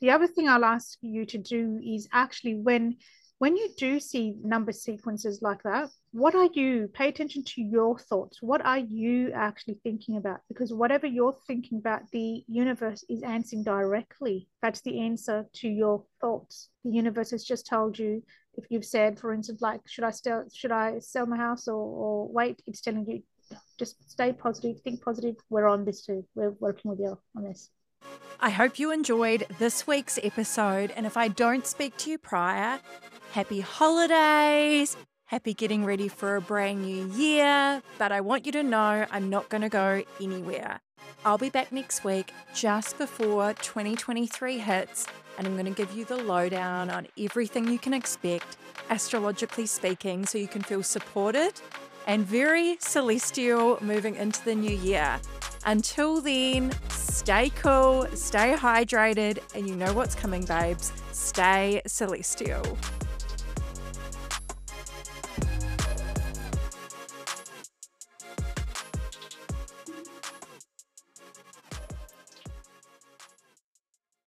the 0.00 0.10
other 0.10 0.26
thing 0.26 0.48
i'll 0.48 0.64
ask 0.64 0.98
you 1.02 1.26
to 1.26 1.38
do 1.38 1.78
is 1.84 2.08
actually 2.12 2.54
when 2.54 2.96
when 3.40 3.56
you 3.56 3.70
do 3.78 3.98
see 3.98 4.34
number 4.44 4.70
sequences 4.70 5.40
like 5.40 5.62
that, 5.62 5.88
what 6.12 6.34
are 6.34 6.50
you, 6.52 6.90
pay 6.92 7.08
attention 7.08 7.42
to 7.42 7.62
your 7.62 7.98
thoughts. 7.98 8.42
What 8.42 8.62
are 8.66 8.80
you 8.80 9.32
actually 9.32 9.78
thinking 9.82 10.18
about? 10.18 10.40
Because 10.46 10.74
whatever 10.74 11.06
you're 11.06 11.38
thinking 11.46 11.78
about, 11.78 12.02
the 12.12 12.44
universe 12.48 13.02
is 13.08 13.22
answering 13.22 13.64
directly. 13.64 14.46
That's 14.60 14.82
the 14.82 15.00
answer 15.00 15.46
to 15.54 15.68
your 15.70 16.04
thoughts. 16.20 16.68
The 16.84 16.90
universe 16.90 17.30
has 17.30 17.42
just 17.42 17.66
told 17.66 17.98
you 17.98 18.22
if 18.58 18.66
you've 18.68 18.84
said, 18.84 19.18
for 19.18 19.32
instance, 19.32 19.62
like, 19.62 19.80
should 19.86 20.04
I 20.04 20.10
sell, 20.10 20.44
should 20.52 20.72
I 20.72 20.98
sell 20.98 21.24
my 21.24 21.38
house 21.38 21.66
or, 21.66 21.80
or 21.80 22.28
wait? 22.28 22.60
It's 22.66 22.82
telling 22.82 23.06
you, 23.08 23.22
just 23.80 24.08
stay 24.08 24.32
positive, 24.32 24.80
think 24.82 25.02
positive. 25.02 25.34
We're 25.48 25.66
on 25.66 25.84
this 25.84 26.02
too. 26.02 26.24
We're 26.36 26.54
working 26.60 26.90
with 26.90 27.00
you 27.00 27.18
on 27.34 27.42
this. 27.42 27.70
I 28.38 28.50
hope 28.50 28.78
you 28.78 28.92
enjoyed 28.92 29.46
this 29.58 29.86
week's 29.86 30.18
episode. 30.22 30.92
And 30.94 31.06
if 31.06 31.16
I 31.16 31.28
don't 31.28 31.66
speak 31.66 31.96
to 31.98 32.10
you 32.10 32.18
prior, 32.18 32.78
happy 33.32 33.60
holidays, 33.60 34.96
happy 35.24 35.54
getting 35.54 35.84
ready 35.84 36.08
for 36.08 36.36
a 36.36 36.40
brand 36.40 36.82
new 36.82 37.08
year. 37.08 37.82
But 37.98 38.12
I 38.12 38.20
want 38.20 38.46
you 38.46 38.52
to 38.52 38.62
know 38.62 39.06
I'm 39.10 39.30
not 39.30 39.48
going 39.48 39.62
to 39.62 39.70
go 39.70 40.02
anywhere. 40.20 40.80
I'll 41.24 41.38
be 41.38 41.50
back 41.50 41.72
next 41.72 42.04
week 42.04 42.32
just 42.54 42.98
before 42.98 43.54
2023 43.54 44.58
hits, 44.58 45.06
and 45.36 45.46
I'm 45.46 45.54
going 45.54 45.66
to 45.66 45.70
give 45.70 45.92
you 45.92 46.04
the 46.04 46.16
lowdown 46.16 46.90
on 46.90 47.06
everything 47.18 47.68
you 47.68 47.78
can 47.78 47.94
expect, 47.94 48.56
astrologically 48.90 49.66
speaking, 49.66 50.24
so 50.26 50.38
you 50.38 50.48
can 50.48 50.62
feel 50.62 50.82
supported 50.82 51.60
and 52.06 52.26
very 52.26 52.76
celestial 52.80 53.78
moving 53.80 54.16
into 54.16 54.44
the 54.44 54.54
new 54.54 54.74
year. 54.74 55.20
Until 55.66 56.20
then, 56.20 56.72
stay 56.88 57.50
cool, 57.50 58.06
stay 58.14 58.54
hydrated, 58.54 59.38
and 59.54 59.68
you 59.68 59.76
know 59.76 59.92
what's 59.92 60.14
coming, 60.14 60.44
babes. 60.44 60.92
Stay 61.12 61.82
celestial. 61.86 62.78